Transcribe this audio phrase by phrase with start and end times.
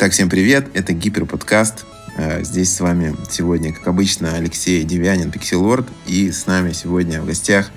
[0.00, 1.84] Так, всем привет, это Гиперподкаст.
[2.16, 5.86] Э, здесь с вами сегодня, как обычно, Алексей Девянин, Пикселорд.
[6.06, 7.70] И с нами сегодня в гостях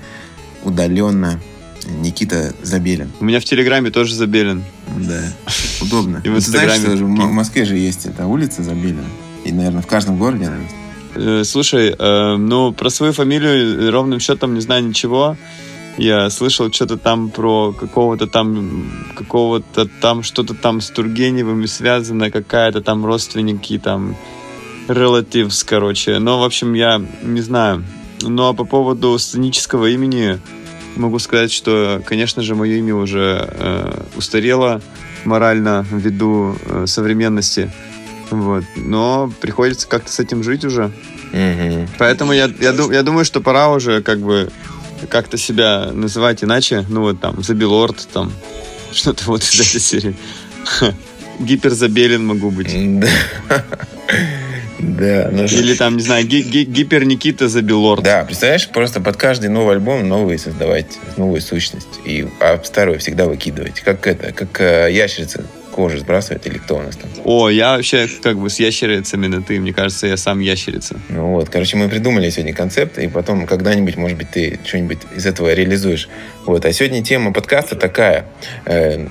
[0.64, 1.42] удаленно
[1.86, 3.12] Никита Забелин.
[3.20, 4.64] У меня в Телеграме тоже Забелин.
[5.00, 5.22] Да,
[5.82, 6.22] удобно.
[6.24, 6.80] И в Инстаграме.
[6.80, 9.04] Знаешь, что в Москве же есть эта улица Забелина.
[9.44, 10.72] И, наверное, в каждом городе, наверное.
[11.16, 15.36] Э, слушай, э, ну, про свою фамилию ровным счетом не знаю ничего.
[15.98, 22.82] Я слышал что-то там про какого-то там, какого-то там, что-то там с Тургеневыми связано, какая-то
[22.82, 24.16] там родственники, там,
[24.88, 26.20] relatives, короче.
[26.20, 27.84] Но, в общем, я не знаю.
[28.22, 30.40] Ну, а по поводу сценического имени
[30.96, 34.82] могу сказать, что, конечно же, мое имя уже э, устарело
[35.26, 37.72] морально ввиду э, современности.
[38.32, 38.64] Вот.
[38.76, 40.92] Но приходится как-то с этим жить уже.
[41.34, 41.90] Mm-hmm.
[41.98, 44.52] Поэтому я, я, я думаю, что пора уже как бы
[45.10, 46.86] как-то себя называть иначе.
[46.90, 48.32] Ну вот там, Забилорд, там,
[48.92, 50.16] что-то вот из этой серии.
[51.40, 52.74] Гиперзабелин могу быть.
[54.80, 55.30] Да.
[55.32, 58.04] Ну, Или там, не знаю, ги- ги- гипер Никита Забилорд.
[58.04, 62.00] Да, представляешь, просто под каждый новый альбом новые создавать, новую сущность.
[62.06, 63.80] И а старую всегда выкидывать.
[63.80, 67.10] Как это, как э, ящерица кожу сбрасывает или кто у нас там?
[67.26, 69.60] О, я вообще как бы с ящерицами на ты.
[69.60, 71.00] Мне кажется, я сам ящерица.
[71.10, 75.26] Ну вот, короче, мы придумали сегодня концепт, и потом когда-нибудь, может быть, ты что-нибудь из
[75.26, 76.10] этого реализуешь.
[76.46, 78.26] Вот, а сегодня тема подкаста такая.
[78.66, 79.08] Э,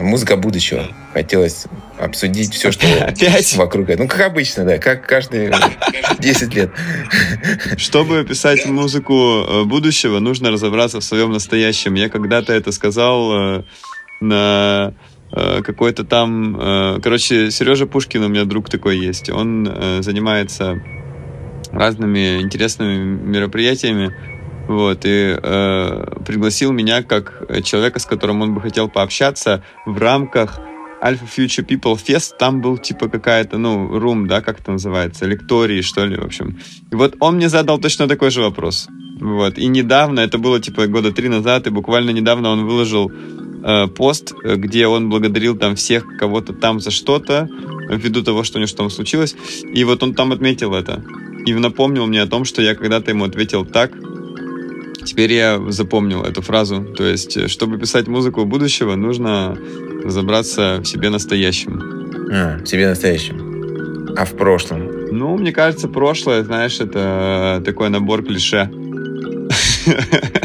[0.00, 0.88] музыка будущего.
[1.12, 1.66] Хотелось
[1.98, 3.54] обсудить все, что Опять?
[3.56, 3.88] вокруг.
[3.96, 5.54] Ну, как обычно, да, как каждые
[6.18, 6.70] 10 лет.
[7.76, 11.94] Чтобы писать музыку э, будущего, нужно разобраться в своем настоящем.
[11.94, 13.62] Я когда-то это сказал э,
[14.20, 14.94] на
[15.62, 16.56] какой-то там...
[16.60, 19.30] Э, короче, Сережа Пушкин у меня друг такой есть.
[19.30, 20.80] Он э, занимается
[21.72, 24.14] разными интересными мероприятиями.
[24.68, 30.58] Вот, и э, пригласил меня как человека, с которым он бы хотел пообщаться в рамках
[31.02, 32.38] Alpha Future People Fest.
[32.38, 36.58] Там был типа какая-то, ну, room, да, как это называется, лектории, что ли, в общем.
[36.90, 38.88] И вот он мне задал точно такой же вопрос.
[39.20, 43.12] Вот, и недавно, это было типа года три назад, и буквально недавно он выложил
[43.64, 47.48] э, пост, где он благодарил там всех кого-то там за что-то,
[47.88, 49.34] ввиду того, что у него что там случилось.
[49.74, 51.02] И вот он там отметил это.
[51.46, 53.92] И напомнил мне о том, что я когда-то ему ответил так.
[55.04, 56.84] Теперь я запомнил эту фразу.
[56.96, 59.56] То есть, чтобы писать музыку будущего, нужно
[60.02, 62.28] разобраться в себе настоящем.
[62.32, 64.14] А, в себе настоящем.
[64.16, 64.90] А в прошлом?
[65.10, 68.70] Ну, мне кажется, прошлое, знаешь, это такой набор клише.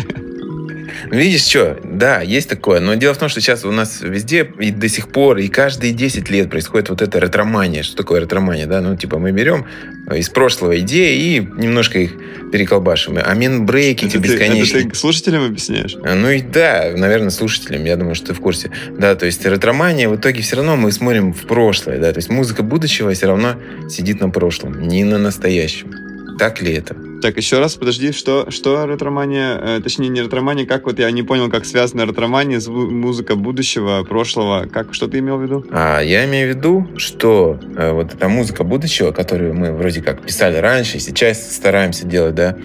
[1.12, 4.70] Видишь, что, да, есть такое, но дело в том, что сейчас у нас везде и
[4.70, 7.82] до сих пор, и каждые 10 лет происходит вот эта ретромания.
[7.82, 8.80] Что такое ретромания, да?
[8.82, 9.66] Ну, типа, мы берем
[10.14, 12.14] из прошлого идеи и немножко их
[12.52, 13.18] переколбашим.
[13.24, 14.84] А минбрейки эти бесконечные.
[14.84, 15.96] Это ты слушателям объясняешь?
[16.04, 17.86] А, ну и да, наверное, слушателям.
[17.86, 18.72] Я думаю, что ты в курсе.
[18.92, 22.12] Да, то есть ретромания, в итоге все равно мы смотрим в прошлое, да.
[22.12, 23.56] То есть музыка будущего все равно
[23.90, 25.92] сидит на прошлом, не на настоящем.
[26.38, 27.09] Так ли это?
[27.22, 31.24] Так, еще раз, подожди, что, что ретромания, э, точнее, не ретромания, как вот я не
[31.24, 35.66] понял, как связана ретромания с музыка будущего, прошлого, как, что ты имел в виду?
[35.72, 40.22] А, я имею в виду, что э, вот эта музыка будущего, которую мы вроде как
[40.22, 42.56] писали раньше, сейчас стараемся делать, да,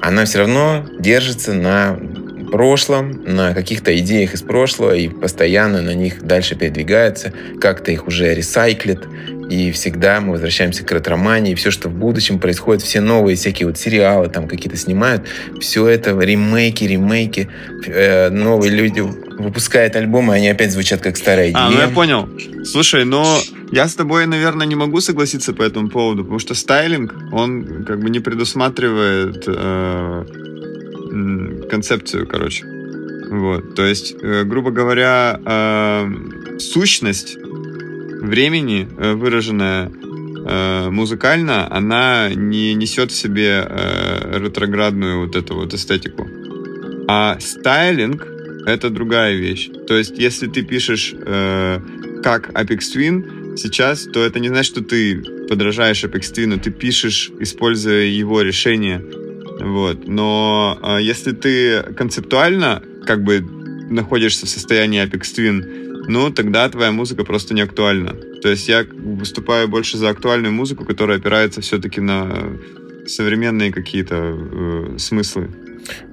[0.00, 1.98] она все равно держится на
[2.50, 8.34] прошлом, на каких-то идеях из прошлого и постоянно на них дальше передвигается, как-то их уже
[8.34, 9.00] ресайклит,
[9.50, 13.66] и всегда мы возвращаемся к ретромании, и все, что в будущем происходит, все новые всякие
[13.66, 15.22] вот сериалы там какие-то снимают,
[15.60, 17.48] все это ремейки, ремейки,
[17.86, 22.28] э, новые люди выпускают альбомы, они опять звучат как старые А, ну я понял.
[22.64, 23.38] Слушай, но
[23.70, 28.00] я с тобой, наверное, не могу согласиться по этому поводу, потому что стайлинг, он как
[28.00, 30.24] бы не предусматривает э,
[31.68, 32.64] концепцию, короче.
[33.30, 39.90] Вот, то есть, э, грубо говоря, э, сущность времени, э, выраженная
[40.90, 43.68] музыкально, она не несет в себе
[44.32, 46.26] ретроградную вот эту вот эстетику.
[47.06, 48.26] А стайлинг—
[48.66, 49.68] это другая вещь.
[49.86, 51.14] То есть, если ты пишешь
[52.22, 57.30] как Apex Twin сейчас, то это не значит, что ты подражаешь Apex Twin, ты пишешь,
[57.40, 59.04] используя его решение.
[59.60, 60.06] Вот.
[60.06, 63.40] Но э, если ты концептуально как бы
[63.90, 68.14] находишься в состоянии Apex Twin, ну, тогда твоя музыка просто не актуальна.
[68.42, 72.56] То есть я выступаю больше за актуальную музыку, которая опирается все-таки на
[73.06, 75.50] современные какие-то э, смыслы.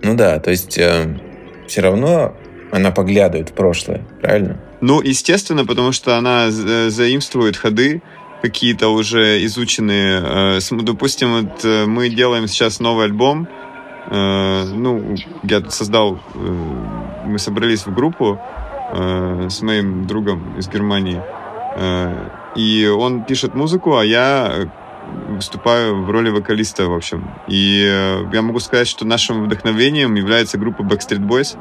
[0.01, 1.19] Ну да, то есть э,
[1.67, 2.37] все равно
[2.71, 4.59] она поглядывает в прошлое, правильно?
[4.81, 8.01] Ну, естественно, потому что она э, заимствует ходы,
[8.45, 10.59] какие-то уже изученные.
[10.59, 13.47] Э, допустим, вот э, мы делаем сейчас новый альбом.
[14.07, 16.19] Ну, я создал,
[17.25, 18.39] мы собрались в группу,
[18.93, 21.19] э, с моим другом из Германии.
[21.75, 24.69] Э, и он пишет музыку, а я
[25.29, 27.27] выступаю в роли вокалиста, в общем.
[27.47, 27.81] И
[28.31, 31.57] я могу сказать, что нашим вдохновением является группа Backstreet Boys,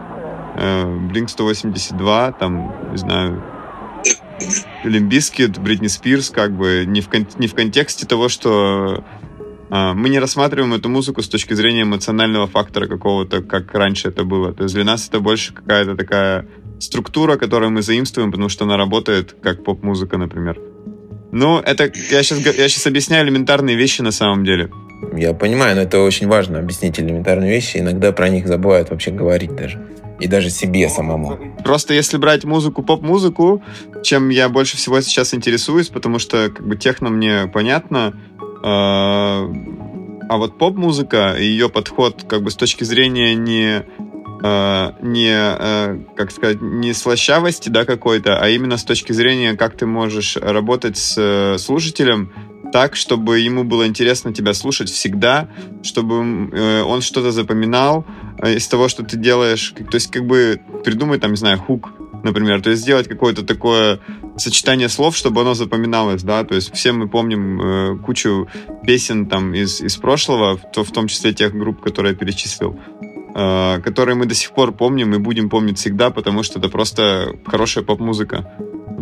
[1.13, 3.43] Blink 182, там, не знаю,
[4.85, 9.05] Limp Bizkit, Бритни Спирс, как бы не в, кон- не в контексте того, что
[9.71, 14.25] а, мы не рассматриваем эту музыку с точки зрения эмоционального фактора какого-то, как раньше это
[14.25, 14.53] было.
[14.53, 16.47] То есть для нас это больше какая-то такая
[16.79, 20.61] структура, которую мы заимствуем, потому что она работает как поп-музыка, например.
[21.33, 24.71] Ну, это я сейчас, я сейчас объясняю элементарные вещи на самом деле.
[25.17, 27.79] Я понимаю, но это очень важно, объяснить элементарные вещи.
[27.79, 29.87] Иногда про них забывают вообще говорить даже.
[30.21, 31.39] И даже себе самому.
[31.65, 33.63] Просто если брать музыку, поп-музыку,
[34.03, 38.15] чем я больше всего сейчас интересуюсь, потому что как бы техно мне понятно,
[38.63, 39.51] а,
[40.29, 43.85] а вот поп-музыка и ее подход как бы с точки зрения не
[44.47, 49.75] а, не, а, как сказать, не слащавости, да, какой-то, а именно с точки зрения, как
[49.77, 52.31] ты можешь работать с э, слушателем
[52.75, 55.49] так, чтобы ему было интересно тебя слушать всегда,
[55.85, 58.05] чтобы э, он что-то запоминал
[58.43, 59.73] э, из того, что ты делаешь.
[59.77, 61.93] То есть, как бы придумай, там, не знаю, хук,
[62.25, 62.63] например.
[62.63, 64.01] То есть сделать какое-то такое
[64.37, 66.43] сочетание слов, чтобы оно запоминалось, да.
[66.43, 68.49] То есть все мы помним э, кучу
[68.85, 72.77] песен там из, из прошлого, в, в том числе тех групп, которые я перечислил,
[73.35, 77.83] которые мы до сих пор помним и будем помнить всегда, потому что это просто хорошая
[77.83, 78.49] поп-музыка.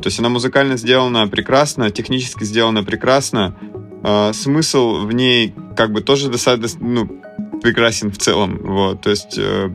[0.02, 3.54] То есть она музыкально сделана прекрасно, технически сделана прекрасно.
[4.02, 7.22] Э, смысл в ней как бы тоже достаточно ну,
[7.62, 8.58] прекрасен в целом.
[8.62, 9.70] Вот, то есть э,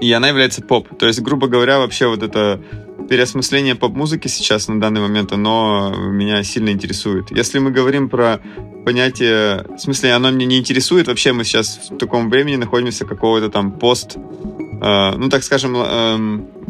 [0.00, 0.88] и она является поп.
[0.98, 2.60] То есть, грубо говоря, вообще вот это
[3.08, 7.30] переосмысление поп-музыки сейчас на данный момент, оно меня сильно интересует.
[7.30, 8.40] Если мы говорим про
[8.84, 13.48] понятие, в смысле, оно мне не интересует, вообще мы сейчас в таком времени находимся какого-то
[13.48, 16.61] там пост, э, ну так скажем, э,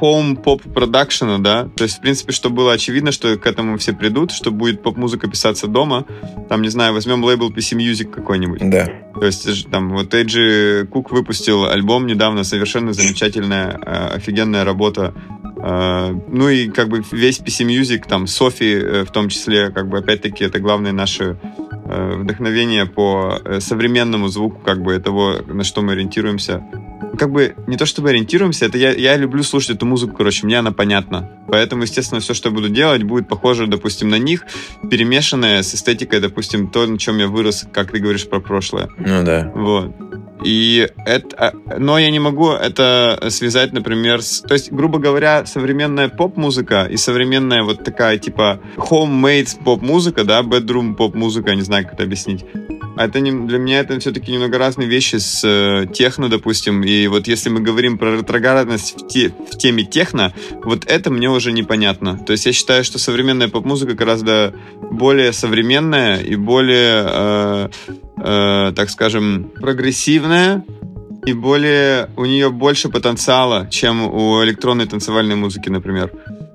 [0.00, 3.92] home pop продакшена, да, то есть, в принципе, что было очевидно, что к этому все
[3.92, 6.04] придут, что будет поп-музыка писаться дома,
[6.48, 8.68] там, не знаю, возьмем лейбл PC Music какой-нибудь.
[8.70, 8.88] Да.
[9.14, 15.14] То есть, там, вот Эйджи Кук выпустил альбом недавно, совершенно замечательная, э, офигенная работа
[15.56, 19.88] э, ну и как бы весь PC Music, там Софи э, в том числе, как
[19.88, 21.38] бы опять-таки это главное наше
[21.88, 26.64] вдохновение по современному звуку, как бы того, на что мы ориентируемся
[27.16, 30.58] как бы не то чтобы ориентируемся, это я, я люблю слушать эту музыку, короче, мне
[30.58, 31.30] она понятна.
[31.48, 34.44] Поэтому, естественно, все, что я буду делать, будет похоже, допустим, на них,
[34.90, 38.88] перемешанное с эстетикой, допустим, то, на чем я вырос, как ты говоришь про прошлое.
[38.98, 39.52] Ну да.
[39.54, 39.94] Вот.
[40.44, 44.42] И это, а, но я не могу это связать, например, с...
[44.42, 50.94] То есть, грубо говоря, современная поп-музыка и современная вот такая, типа, homemade поп-музыка, да, bedroom
[50.94, 52.44] поп-музыка, не знаю, как это объяснить.
[52.96, 56.82] А это не, для меня это все-таки немного разные вещи с э, техно, допустим.
[56.82, 60.32] И вот если мы говорим про ретроградность в, те, в теме техно,
[60.64, 62.18] вот это мне уже непонятно.
[62.18, 64.54] То есть я считаю, что современная поп-музыка гораздо
[64.90, 67.68] более современная и более, э,
[68.16, 70.64] э, так скажем, прогрессивная
[71.26, 76.12] и более у нее больше потенциала, чем у электронной танцевальной музыки, например.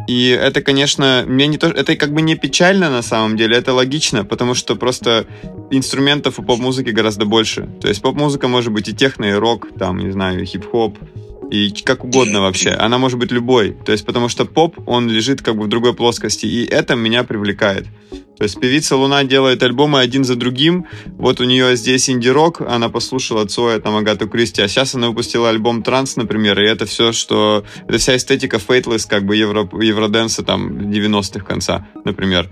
[0.08, 3.74] И это, конечно, мне не то, это как бы не печально на самом деле, это
[3.74, 5.26] логично, потому что просто
[5.70, 7.70] инструментов у поп-музыки гораздо больше.
[7.82, 10.98] То есть поп-музыка может быть и техно, и рок, там, не знаю, хип-хоп,
[11.52, 12.70] и как угодно вообще.
[12.72, 13.76] Она может быть любой.
[13.86, 17.24] То есть потому что поп, он лежит как бы в другой плоскости, и это меня
[17.24, 17.86] привлекает.
[18.38, 20.88] То есть певица Луна делает альбомы один за другим.
[21.06, 25.50] Вот у нее здесь инди-рок, она послушала Цоя, там, Агату Кристи, а сейчас она выпустила
[25.50, 27.64] альбом Транс, например, и это все, что...
[27.88, 32.50] Это вся эстетика Fateless, как бы евро, евроденса там 90-х конца, например.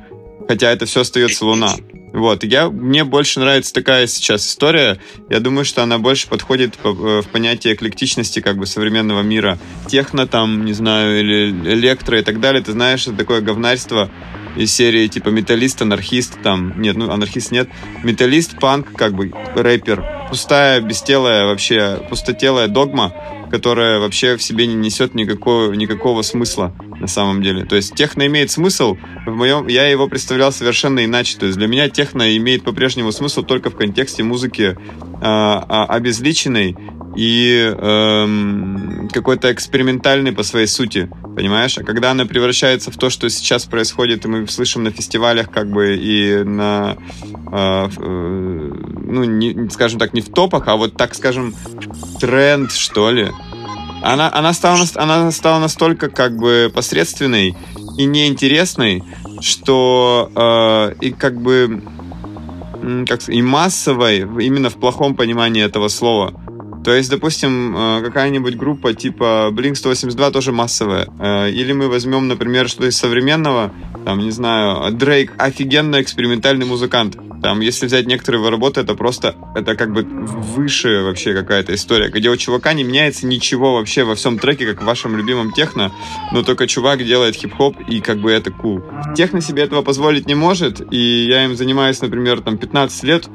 [0.49, 1.75] Хотя это все остается Луна.
[2.11, 4.97] Вот, я, мне больше нравится такая сейчас история.
[5.29, 9.59] Я думаю, что она больше подходит по, э, в понятие эклектичности как бы современного мира.
[9.87, 12.63] Техно там, не знаю, или электро и так далее.
[12.63, 14.09] Ты знаешь, это такое говнарство
[14.57, 17.69] из серии типа металлист, анархист, там, нет, ну, анархист нет,
[18.03, 23.13] металлист, панк, как бы, рэпер, пустая, бестелая вообще, пустотелая догма,
[23.49, 27.65] которая вообще в себе не несет никакого, никакого смысла на самом деле.
[27.65, 31.37] То есть техно имеет смысл, в моем, я его представлял совершенно иначе.
[31.37, 34.77] То есть для меня техно имеет по-прежнему смысл только в контексте музыки
[35.21, 36.75] э, обезличенной
[37.19, 41.77] и эм, какой-то экспериментальный по своей сути, понимаешь?
[41.77, 45.69] А когда она превращается в то, что сейчас происходит, и мы слышим на фестивалях, как
[45.69, 46.95] бы и на,
[47.51, 48.71] э, э,
[49.03, 51.53] ну, не, скажем так, не в топах, а вот так, скажем,
[52.21, 53.27] тренд, что ли.
[54.01, 57.53] Она, она, стала, она стала настолько как бы посредственной
[57.97, 59.03] и неинтересной,
[59.41, 61.83] что э, и как бы
[63.09, 66.33] как и массовой, именно в плохом понимании этого слова.
[66.83, 71.07] То есть, допустим, э, какая-нибудь группа типа Blink-182 тоже массовая.
[71.19, 73.73] Э, или мы возьмем, например, что-то из современного,
[74.05, 77.17] там, не знаю, Дрейк офигенно экспериментальный музыкант.
[77.41, 82.09] Там, если взять некоторые его работы, это просто, это как бы выше вообще какая-то история,
[82.09, 85.91] где у чувака не меняется ничего вообще во всем треке, как в вашем любимом техно,
[86.33, 88.79] но только чувак делает хип-хоп, и как бы это кул.
[88.79, 89.15] Cool.
[89.15, 93.29] Техно себе этого позволить не может, и я им занимаюсь, например, там 15 лет,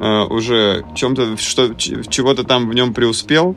[0.00, 3.56] э, уже чем-то, что, чего-то там в нем преуспел,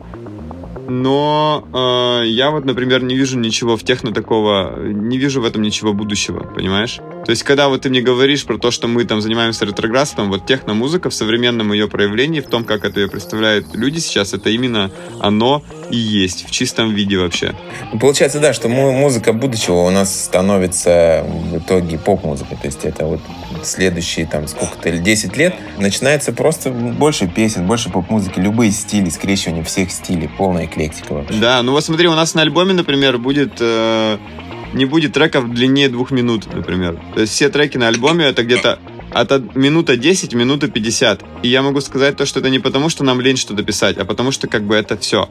[0.88, 5.62] но э, я вот, например, не вижу ничего в техно такого, не вижу в этом
[5.62, 7.00] ничего будущего, понимаешь?
[7.24, 10.46] То есть, когда вот ты мне говоришь про то, что мы там занимаемся ретроградством, вот
[10.46, 14.90] техно-музыка в современном ее проявлении, в том, как это ее представляют люди сейчас, это именно
[15.20, 17.54] оно и есть в чистом виде вообще.
[17.98, 22.58] Получается, да, что музыка будущего у нас становится в итоге поп-музыкой.
[22.60, 23.20] То есть это вот
[23.62, 29.64] следующие там сколько-то, или 10 лет начинается просто больше песен, больше поп-музыки, любые стили, скрещивание
[29.64, 31.38] всех стилей, полная эклектика вообще.
[31.38, 33.54] Да, ну вот смотри, у нас на альбоме, например, будет...
[33.60, 34.18] Э
[34.74, 37.00] не будет треков длиннее двух минут, например.
[37.14, 38.78] То есть все треки на альбоме это где-то
[39.12, 41.22] от минута 10, минута 50.
[41.42, 44.04] И я могу сказать то, что это не потому, что нам лень что-то писать, а
[44.04, 45.28] потому что как бы это все.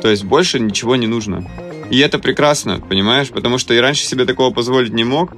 [0.00, 1.44] То есть больше ничего не нужно.
[1.90, 3.28] И это прекрасно, понимаешь?
[3.28, 5.32] Потому что и раньше себе такого позволить не мог.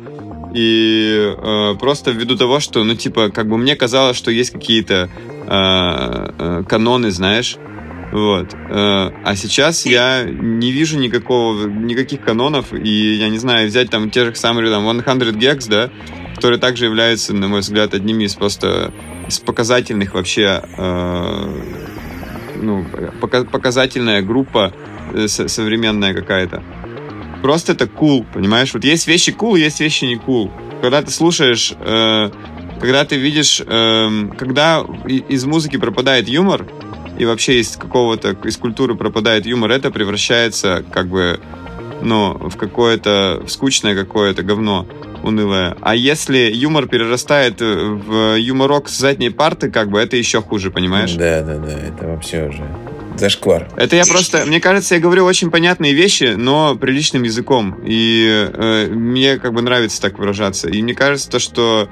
[0.54, 5.10] И э, просто ввиду того, что, ну, типа, как бы мне казалось, что есть какие-то
[5.46, 7.58] э, э, каноны, знаешь,
[8.12, 8.54] вот.
[8.54, 14.10] Э, а сейчас я не вижу никакого, никаких канонов, и я не знаю, взять там
[14.10, 15.90] те же самые там 100 Gex, да,
[16.34, 18.92] которые также являются, на мой взгляд, одними из просто
[19.26, 21.62] из показательных вообще, э,
[22.56, 22.84] ну,
[23.20, 24.72] показательная группа
[25.12, 26.62] э, современная какая-то.
[27.42, 28.72] Просто это cool, понимаешь?
[28.74, 30.50] Вот есть вещи cool, есть вещи не cool.
[30.80, 32.30] Когда ты слушаешь, э,
[32.80, 36.66] когда ты видишь, э, когда из музыки пропадает юмор,
[37.18, 41.40] и вообще из какого-то, из культуры пропадает юмор, это превращается как бы,
[42.00, 44.87] ну, в какое-то, в скучное какое-то говно
[45.22, 45.76] унылое.
[45.80, 51.14] А если юмор перерастает в юморок с задней парты, как бы это еще хуже, понимаешь?
[51.14, 52.64] Да, да, да, это вообще уже
[53.18, 53.68] зашквар.
[53.76, 57.76] Это я просто, мне кажется, я говорю очень понятные вещи, но приличным языком.
[57.84, 60.68] И э, мне как бы нравится так выражаться.
[60.68, 61.88] И мне кажется, то, что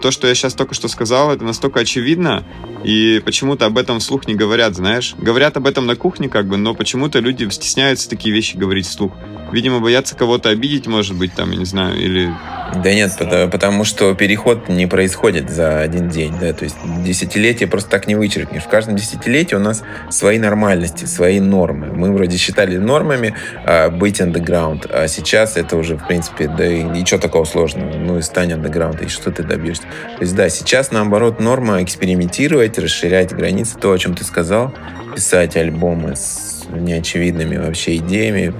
[0.00, 2.44] то, что я сейчас только что сказал, это настолько очевидно,
[2.84, 5.14] и почему-то об этом вслух не говорят, знаешь.
[5.18, 9.12] Говорят об этом на кухне как бы, но почему-то люди стесняются такие вещи говорить вслух.
[9.52, 12.32] Видимо, боятся кого-то обидеть, может быть, там, я не знаю, или
[12.74, 17.68] да нет, потому, потому что переход не происходит за один день, да, то есть десятилетие
[17.68, 18.62] просто так не вычеркнешь.
[18.62, 21.88] В каждом десятилетии у нас свои нормальности, свои нормы.
[21.88, 23.34] Мы вроде считали нормами
[23.66, 27.94] а, быть underground, а сейчас это уже, в принципе, да и ничего такого сложного.
[27.94, 29.71] Ну и стань underground, и что ты добьешься.
[29.80, 34.72] То есть да, сейчас наоборот норма экспериментировать, расширять границы, то, о чем ты сказал,
[35.14, 38.54] писать альбомы с неочевидными вообще идеями,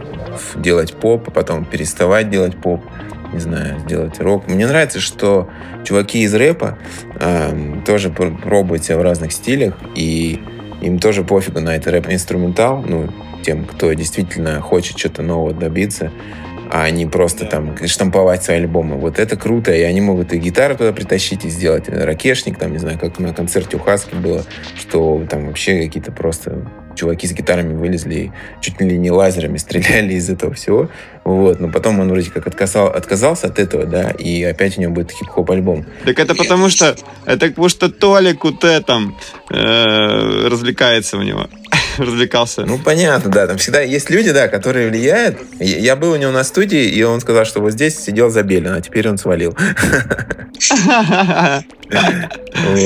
[0.56, 2.82] делать поп, а потом переставать делать поп
[3.32, 4.46] не знаю, сделать рок.
[4.46, 5.48] Мне нравится, что
[5.84, 6.78] чуваки из рэпа
[7.14, 10.38] э, тоже пробуют себя в разных стилях, и
[10.82, 13.08] им тоже пофигу на это рэп-инструментал, ну,
[13.42, 16.12] тем, кто действительно хочет что-то нового добиться,
[16.74, 18.96] а не просто там штамповать свои альбомы.
[18.96, 22.78] Вот это круто, и они могут и гитару туда притащить, и сделать ракешник, там, не
[22.78, 24.42] знаю, как на концерте у Хаски было,
[24.74, 30.14] что там вообще какие-то просто чуваки с гитарами вылезли и чуть ли не лазерами стреляли
[30.14, 30.88] из этого всего.
[31.24, 31.60] Вот.
[31.60, 35.10] Но потом он вроде как отказал, отказался от этого, да, и опять у него будет
[35.10, 35.84] хип-хоп альбом.
[36.06, 39.18] Так это потому что, это потому что Толик Уте там
[39.50, 41.48] э, развлекается у него
[41.98, 42.64] развлекался.
[42.64, 43.46] Ну, понятно, да.
[43.46, 45.38] Там всегда есть люди, да, которые влияют.
[45.58, 48.80] Я был у него на студии, и он сказал, что вот здесь сидел Забелин, а
[48.80, 49.56] теперь он свалил.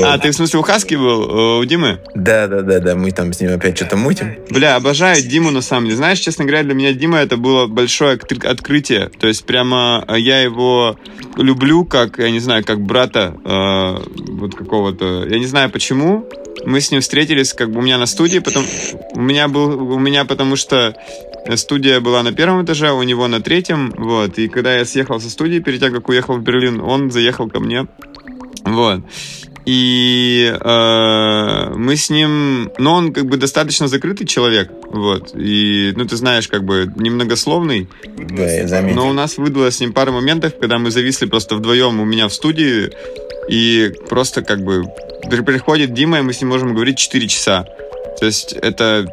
[0.04, 1.60] А, ты в смысле у Хаски был?
[1.60, 2.00] У Димы?
[2.14, 2.96] Да, да, да, да.
[2.96, 4.36] Мы там с ним опять что-то мутим.
[4.50, 5.96] Бля, обожаю Диму на самом деле.
[5.96, 9.10] Знаешь, честно говоря, для меня Дима это было большое открытие.
[9.18, 10.98] То есть прямо э, я его
[11.36, 15.26] люблю как, я не знаю, как брата э, вот какого-то.
[15.28, 16.26] Я не знаю почему.
[16.64, 18.64] Мы с ним встретились как бы у меня на студии, потом
[19.14, 20.96] у меня был у меня потому что
[21.54, 24.38] студия была на первом этаже, у него на третьем, вот.
[24.38, 27.60] И когда я съехал со студии перед тем, как уехал в Берлин, он заехал ко
[27.60, 27.86] мне
[28.66, 29.02] вот.
[29.64, 35.32] И э, мы с ним, ну, он как бы достаточно закрытый человек, вот.
[35.34, 37.88] И, ну, ты знаешь, как бы немногословный.
[38.16, 38.96] Да, я заметил.
[38.96, 42.28] Но у нас выдалось с ним пара моментов, когда мы зависли просто вдвоем у меня
[42.28, 42.92] в студии,
[43.48, 44.84] и просто как бы
[45.44, 47.64] приходит Дима, и мы с ним можем говорить 4 часа.
[48.18, 49.06] То есть это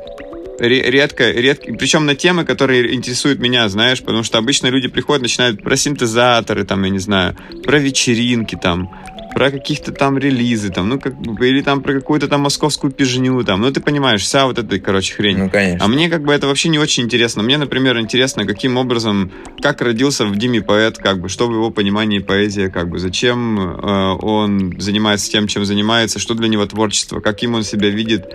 [0.60, 5.62] редко, редко, причем на темы, которые интересуют меня, знаешь, потому что обычно люди приходят, начинают
[5.62, 8.90] про синтезаторы, там, я не знаю, про вечеринки, там,
[9.34, 13.44] про каких-то там релизы, там, ну, как бы, или там про какую-то там московскую пижню,
[13.44, 15.38] там, ну, ты понимаешь, вся вот эта, короче, хрень.
[15.38, 15.84] Ну, конечно.
[15.84, 17.44] А мне, как бы, это вообще не очень интересно.
[17.44, 21.72] Мне, например, интересно, каким образом, как родился в Диме поэт, как бы, что в его
[21.72, 27.20] понимании поэзия, как бы, зачем э, он занимается тем, чем занимается, что для него творчество,
[27.20, 28.26] каким он себя видит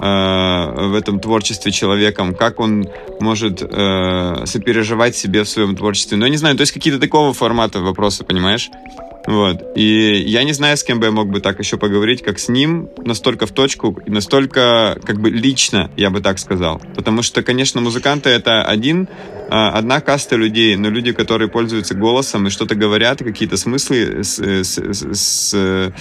[0.00, 2.88] э, в этом творчестве человеком, как он
[3.20, 6.16] может э, сопереживать себе в своем творчестве.
[6.16, 8.70] Ну, я не знаю, то есть какие-то такого формата вопросы, понимаешь?
[9.30, 9.76] Вот.
[9.76, 12.48] И я не знаю, с кем бы я мог бы так еще поговорить, как с
[12.48, 16.82] ним, настолько в точку и настолько как бы лично, я бы так сказал.
[16.96, 19.08] Потому что, конечно, музыканты— это один,
[19.48, 24.40] а, одна каста людей, но люди, которые пользуются голосом и что-то говорят, какие-то смыслы с,
[24.40, 24.78] с,
[25.14, 25.92] с,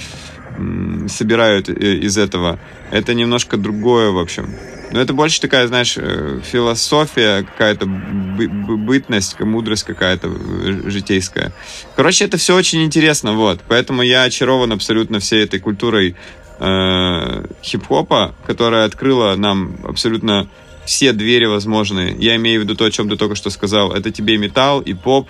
[1.08, 2.60] собирают э, из этого,
[2.92, 4.50] это немножко другое, в общем.
[4.92, 11.52] Но это больше такая, знаешь, э, философия, какая-то бытность, мудрость какая-то э, житейская.
[11.96, 13.62] Короче, это все очень интересно, вот.
[13.68, 16.16] Поэтому я очарован абсолютно всей этой культурой
[16.60, 20.50] э, хип-хопа, которая открыла нам абсолютно
[20.86, 22.16] все двери возможные.
[22.18, 23.92] Я имею в виду то, о чем ты только что сказал.
[23.92, 25.30] Это тебе металл и поп,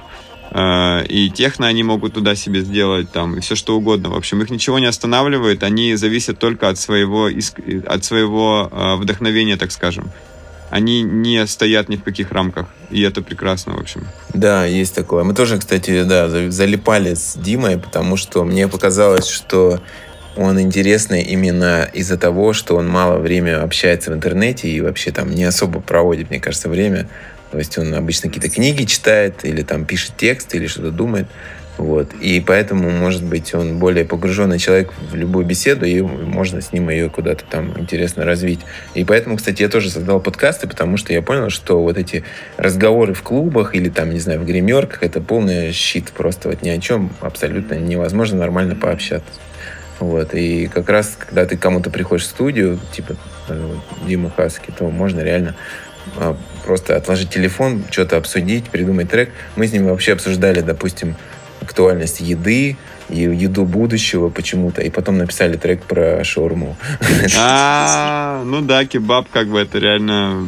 [0.52, 4.10] и техно они могут туда себе сделать, там, и все что угодно.
[4.10, 7.30] В общем, их ничего не останавливает, они зависят только от своего,
[7.86, 10.10] от своего э, вдохновения, так скажем.
[10.72, 14.08] Они не стоят ни в каких рамках, и это прекрасно, в общем.
[14.34, 15.24] Да, есть такое.
[15.24, 19.82] Мы тоже, кстати, да, залипали с Димой, потому что мне показалось, что
[20.36, 25.32] он интересный именно из-за того, что он мало времени общается в интернете и вообще там
[25.32, 27.10] не особо проводит, мне кажется, время
[27.52, 31.28] то есть он обычно какие-то книги читает или там пишет текст или что-то думает.
[31.80, 32.14] Вот.
[32.16, 36.90] И поэтому, может быть, он более погруженный человек в любую беседу, и можно с ним
[36.90, 38.60] ее куда-то там интересно развить.
[38.96, 42.26] И поэтому, кстати, я тоже создал подкасты, потому что я понял, что вот эти
[42.58, 46.12] разговоры в клубах или там, не знаю, в гримерках, это полный щит.
[46.12, 49.40] Просто вот ни о чем абсолютно невозможно нормально пообщаться.
[50.02, 50.34] Вот.
[50.34, 53.16] И как раз, когда ты кому-то приходишь в студию, типа
[53.48, 53.76] э,
[54.06, 55.56] Дима Хаски, то можно реально
[56.18, 56.38] а,
[56.70, 59.32] просто отложить телефон, что-то обсудить, придумать трек.
[59.56, 61.16] Мы с ним вообще обсуждали, допустим,
[61.62, 62.78] актуальность еды,
[63.10, 66.78] и еду будущего почему-то, и потом написали трек про шаурму.
[67.36, 70.48] А, ну да, кебаб как бы это реально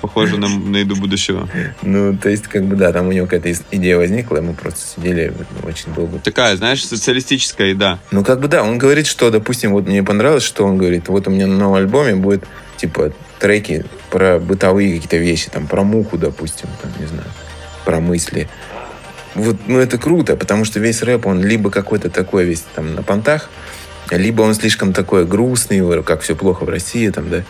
[0.00, 1.46] похоже на, на еду будущего.
[1.82, 4.80] Ну, то есть, как бы, да, там у него какая-то идея возникла, и мы просто
[4.96, 6.18] сидели очень долго.
[6.18, 7.98] Такая, знаешь, социалистическая еда.
[8.10, 11.28] Ну, как бы, да, он говорит, что, допустим, вот мне понравилось, что он говорит, вот
[11.28, 12.44] у меня на новом альбоме будет,
[12.78, 17.28] типа, треки про бытовые какие-то вещи, там, про муху, допустим, там, не знаю,
[17.84, 18.48] про мысли.
[19.34, 23.02] Вот, ну, это круто, потому что весь рэп, он либо какой-то такой весь там на
[23.02, 23.50] понтах,
[24.10, 27.42] либо он слишком такой грустный, как все плохо в России, там, да.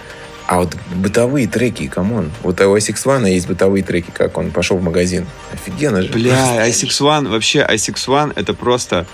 [0.46, 2.30] А вот бытовые треки, come on.
[2.42, 5.26] Вот у Isix One есть бытовые треки, как он пошел в магазин.
[5.52, 6.12] Офигенно же.
[6.12, 9.06] Бля, Isix One, вообще Isix One это просто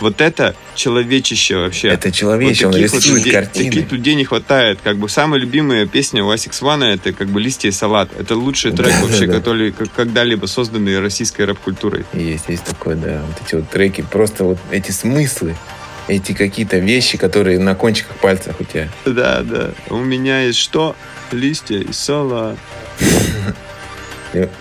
[0.00, 1.88] вот это человечище вообще.
[1.88, 3.70] Это человечище, вот он рисует вот людей, картины.
[3.70, 4.78] Таких людей не хватает.
[4.82, 8.10] Как бы самая любимая песня у Асикс Вана это как бы «Листья и салат».
[8.18, 9.38] Это лучший трек да, вообще, да, да.
[9.38, 12.04] который когда-либо созданный российской рэп-культурой.
[12.12, 13.22] Есть, есть такое, да.
[13.26, 15.56] Вот эти вот треки, просто вот эти смыслы
[16.08, 18.88] эти какие-то вещи, которые на кончиках пальцев у тебя.
[19.04, 19.70] Да, да.
[19.88, 20.96] У меня есть что?
[21.30, 22.58] Листья и салат.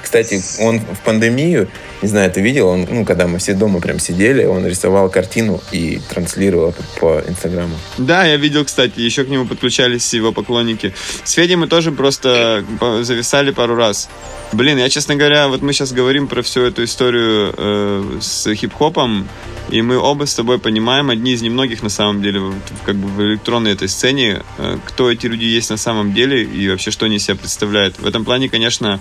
[0.01, 1.67] Кстати, он в пандемию,
[2.01, 5.61] не знаю, ты видел, он, ну, когда мы все дома прям сидели, он рисовал картину
[5.71, 7.75] и транслировал по Инстаграму.
[7.97, 10.93] Да, я видел, кстати, еще к нему подключались его поклонники.
[11.23, 12.63] С Федей мы тоже просто
[13.01, 14.09] зависали пару раз.
[14.51, 19.27] Блин, я, честно говоря, вот мы сейчас говорим про всю эту историю э, с хип-хопом,
[19.69, 22.41] и мы оба с тобой понимаем, одни из немногих на самом деле,
[22.85, 26.67] как бы в электронной этой сцене, э, кто эти люди есть на самом деле и
[26.69, 27.99] вообще что они себя представляют.
[27.99, 28.99] В этом плане, конечно,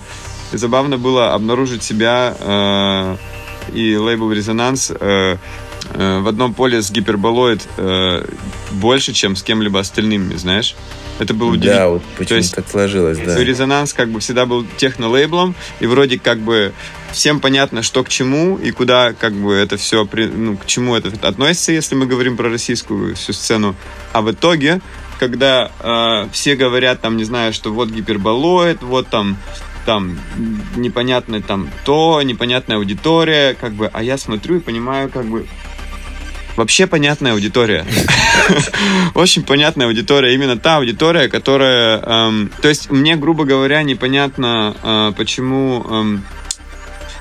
[0.51, 3.17] забавно было обнаружить себя э,
[3.73, 5.37] и лейбл «Резонанс» э,
[5.93, 8.25] э, в одном поле с гиперболоид э,
[8.71, 10.75] больше, чем с кем-либо остальными, знаешь?
[11.19, 11.75] Это было удивительно.
[11.75, 13.37] Да, вот почему так сложилось, да.
[13.43, 16.73] Резонанс как бы всегда был техно-лейблом, и вроде как бы
[17.11, 21.11] всем понятно, что к чему и куда как бы это все, ну, к чему это
[21.27, 23.75] относится, если мы говорим про российскую всю сцену.
[24.13, 24.79] А в итоге,
[25.19, 29.37] когда э, все говорят, там, не знаю, что вот гиперболоид, вот там
[29.85, 30.17] там
[30.75, 35.45] непонятное там то, непонятная аудитория, как бы, а я смотрю и понимаю, как бы,
[36.59, 37.85] вообще понятная аудитория.
[39.15, 40.33] Очень понятная аудитория.
[40.33, 41.99] Именно та аудитория, которая...
[41.99, 45.85] Эм, то есть мне, грубо говоря, непонятно, э, почему...
[45.89, 46.23] Эм,